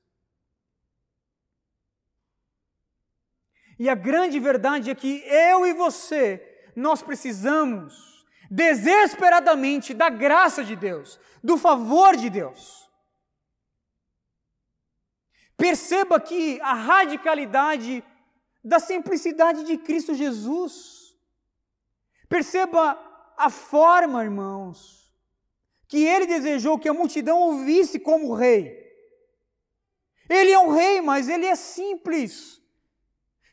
E 3.79 3.87
a 3.87 3.95
grande 3.95 4.37
verdade 4.37 4.89
é 4.89 4.95
que 4.95 5.23
eu 5.27 5.65
e 5.65 5.71
você, 5.71 6.27
nós 6.75 7.01
precisamos 7.01 8.27
desesperadamente 8.51 9.93
da 9.93 10.09
graça 10.09 10.61
de 10.61 10.75
Deus, 10.75 11.17
do 11.41 11.57
favor 11.57 12.17
de 12.17 12.29
Deus. 12.29 12.91
Perceba 15.55 16.19
que 16.19 16.59
a 16.59 16.73
radicalidade 16.73 18.03
da 18.63 18.79
simplicidade 18.79 19.63
de 19.63 19.77
Cristo 19.77 20.13
Jesus. 20.13 21.15
Perceba 22.29 22.97
a 23.37 23.49
forma, 23.49 24.23
irmãos, 24.23 25.13
que 25.87 26.03
ele 26.03 26.25
desejou 26.25 26.79
que 26.79 26.87
a 26.87 26.93
multidão 26.93 27.39
ouvisse 27.39 27.99
como 27.99 28.33
rei. 28.33 28.81
Ele 30.29 30.51
é 30.51 30.59
um 30.59 30.71
rei, 30.71 31.01
mas 31.01 31.27
ele 31.27 31.45
é 31.45 31.55
simples. 31.55 32.61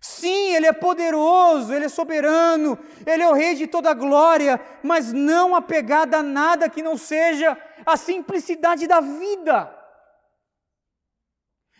Sim, 0.00 0.54
ele 0.54 0.66
é 0.66 0.72
poderoso, 0.72 1.74
ele 1.74 1.84
é 1.84 1.88
soberano, 1.88 2.78
ele 3.04 3.22
é 3.22 3.28
o 3.28 3.34
rei 3.34 3.54
de 3.54 3.66
toda 3.66 3.92
glória, 3.92 4.58
mas 4.82 5.12
não 5.12 5.54
apegado 5.54 6.14
a 6.14 6.22
nada 6.22 6.70
que 6.70 6.82
não 6.82 6.96
seja 6.96 7.58
a 7.84 7.96
simplicidade 7.98 8.86
da 8.86 9.00
vida. 9.00 9.76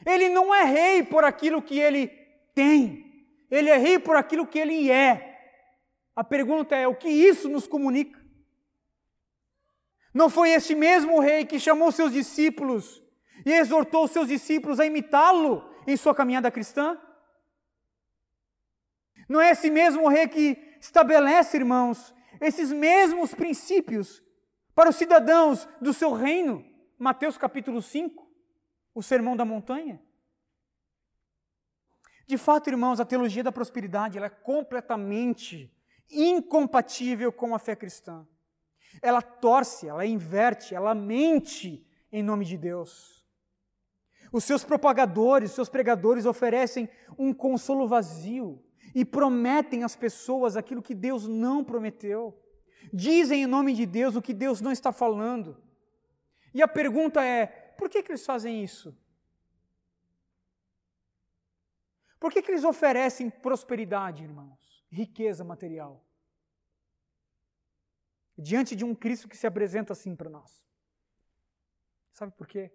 Ele 0.05 0.29
não 0.29 0.55
é 0.55 0.65
rei 0.65 1.03
por 1.03 1.25
aquilo 1.25 1.63
que 1.63 1.79
ele 1.79 2.09
tem. 2.55 3.10
Ele 3.51 3.69
é 3.69 3.77
rei 3.77 3.99
por 3.99 4.17
aquilo 4.17 4.47
que 4.47 4.59
ele 4.59 4.91
é. 4.91 5.31
A 6.15 6.23
pergunta 6.23 6.77
é: 6.77 6.87
o 6.87 6.95
que 6.95 7.09
isso 7.09 7.49
nos 7.49 7.67
comunica? 7.67 8.21
Não 10.13 10.29
foi 10.29 10.51
este 10.51 10.75
mesmo 10.75 11.21
rei 11.21 11.45
que 11.45 11.59
chamou 11.59 11.91
seus 11.93 12.13
discípulos 12.13 13.03
e 13.45 13.53
exortou 13.53 14.07
seus 14.09 14.29
discípulos 14.29 14.81
a 14.81 14.87
imitá-lo 14.87 15.69
em 15.87 15.97
sua 15.97 16.15
caminhada 16.15 16.51
cristã? 16.51 17.01
Não 19.29 19.41
é 19.41 19.51
esse 19.53 19.71
mesmo 19.71 20.09
rei 20.09 20.27
que 20.27 20.59
estabelece, 20.81 21.57
irmãos, 21.57 22.13
esses 22.41 22.73
mesmos 22.73 23.33
princípios 23.33 24.23
para 24.75 24.91
os 24.91 24.97
cidadãos 24.97 25.69
do 25.81 25.93
seu 25.93 26.13
reino? 26.13 26.65
Mateus 26.99 27.39
capítulo 27.39 27.81
5, 27.81 28.29
o 28.95 29.03
sermão 29.03 29.37
da 29.37 29.45
montanha. 29.45 30.03
De 32.31 32.39
fato, 32.39 32.71
irmãos, 32.71 33.01
a 33.01 33.05
teologia 33.05 33.43
da 33.43 33.51
prosperidade 33.51 34.17
é 34.17 34.29
completamente 34.29 35.69
incompatível 36.09 37.33
com 37.33 37.57
a 37.57 37.59
fé 37.59 37.75
cristã. 37.75 38.25
Ela 39.03 39.21
torce, 39.21 39.89
ela 39.89 40.07
inverte, 40.07 40.73
ela 40.73 40.95
mente 40.95 41.85
em 42.13 42.23
nome 42.23 42.45
de 42.45 42.57
Deus. 42.57 43.27
Os 44.31 44.45
seus 44.45 44.63
propagadores, 44.63 45.51
seus 45.51 45.69
pregadores 45.69 46.25
oferecem 46.25 46.89
um 47.19 47.35
consolo 47.35 47.89
vazio 47.89 48.65
e 48.95 49.05
prometem 49.05 49.83
às 49.83 49.97
pessoas 49.97 50.57
aquilo 50.57 50.83
que 50.83 50.95
Deus 50.95 51.27
não 51.27 51.65
prometeu. 51.65 52.41
Dizem 52.93 53.43
em 53.43 53.47
nome 53.47 53.75
de 53.75 53.87
Deus 53.87 54.15
o 54.15 54.23
que 54.23 54.33
Deus 54.33 54.61
não 54.61 54.71
está 54.71 54.93
falando. 54.93 55.61
E 56.55 56.63
a 56.63 56.69
pergunta 56.69 57.25
é: 57.25 57.47
por 57.77 57.89
que, 57.89 58.05
que 58.05 58.13
eles 58.13 58.25
fazem 58.25 58.63
isso? 58.63 58.97
Por 62.21 62.31
que, 62.31 62.43
que 62.43 62.51
eles 62.51 62.65
oferecem 62.65 63.31
prosperidade, 63.31 64.23
irmãos? 64.23 64.85
Riqueza 64.91 65.43
material? 65.43 66.07
Diante 68.37 68.77
de 68.77 68.85
um 68.85 68.95
Cristo 68.95 69.27
que 69.27 69.37
se 69.37 69.47
apresenta 69.47 69.95
assim 69.95 70.15
para 70.15 70.29
nós. 70.29 70.63
Sabe 72.13 72.33
por 72.37 72.47
quê? 72.47 72.71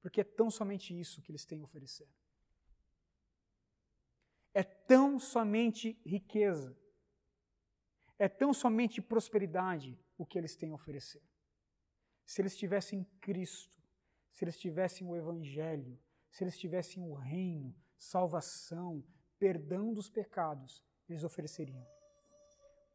Porque 0.00 0.22
é 0.22 0.24
tão 0.24 0.50
somente 0.50 0.98
isso 0.98 1.20
que 1.20 1.30
eles 1.30 1.44
têm 1.44 1.60
a 1.60 1.64
oferecer. 1.64 2.08
É 4.54 4.62
tão 4.62 5.18
somente 5.18 6.00
riqueza. 6.06 6.74
É 8.18 8.28
tão 8.28 8.54
somente 8.54 9.02
prosperidade 9.02 9.98
o 10.16 10.24
que 10.24 10.38
eles 10.38 10.56
têm 10.56 10.70
a 10.70 10.74
oferecer. 10.74 11.22
Se 12.24 12.40
eles 12.40 12.56
tivessem 12.56 13.04
Cristo, 13.20 13.82
se 14.32 14.44
eles 14.44 14.58
tivessem 14.58 15.06
o 15.06 15.14
Evangelho, 15.14 15.98
se 16.30 16.42
eles 16.42 16.58
tivessem 16.58 17.02
o 17.02 17.12
reino, 17.12 17.74
salvação, 17.96 19.04
perdão 19.38 19.92
dos 19.92 20.08
pecados, 20.08 20.82
eles 21.08 21.24
ofereceriam. 21.24 21.86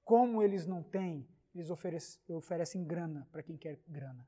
Como 0.04 0.42
eles 0.42 0.66
não 0.66 0.82
têm, 0.82 1.28
eles 1.54 1.70
oferecem, 1.70 2.22
oferecem 2.36 2.84
grana 2.84 3.28
para 3.32 3.44
quem 3.44 3.58
quer 3.58 3.80
grana. 3.88 4.28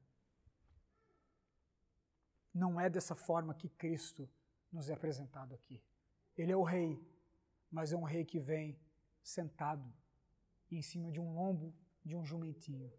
Não 2.54 2.80
é 2.80 2.90
dessa 2.90 3.16
forma 3.16 3.54
que 3.54 3.70
Cristo 3.70 4.30
nos 4.72 4.90
é 4.90 4.94
apresentado 4.94 5.54
aqui. 5.54 5.82
Ele 6.38 6.52
é 6.52 6.56
o 6.56 6.64
rei, 6.64 7.02
mas 7.70 7.94
é 7.94 7.98
um 7.98 8.04
rei 8.04 8.26
que 8.26 8.40
vem 8.40 8.80
sentado 9.24 9.92
em 10.70 10.82
cima 10.82 11.12
de 11.12 11.20
um 11.20 11.34
lombo 11.34 11.74
de 12.04 12.16
um 12.16 12.26
jumentinho, 12.26 12.92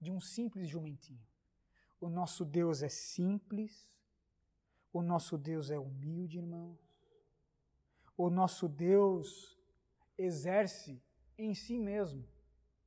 de 0.00 0.10
um 0.10 0.20
simples 0.20 0.68
jumentinho. 0.68 1.26
O 2.00 2.08
nosso 2.08 2.44
Deus 2.44 2.82
é 2.82 2.88
simples, 2.88 3.88
o 4.92 5.02
nosso 5.02 5.36
Deus 5.36 5.70
é 5.70 5.78
humilde, 5.78 6.38
irmãos. 6.38 6.78
O 8.18 8.28
nosso 8.28 8.68
Deus 8.68 9.56
exerce 10.18 11.00
em 11.38 11.54
si 11.54 11.78
mesmo 11.78 12.28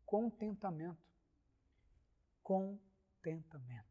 contentamento. 0.05 1.09
Contentamento. 2.43 3.90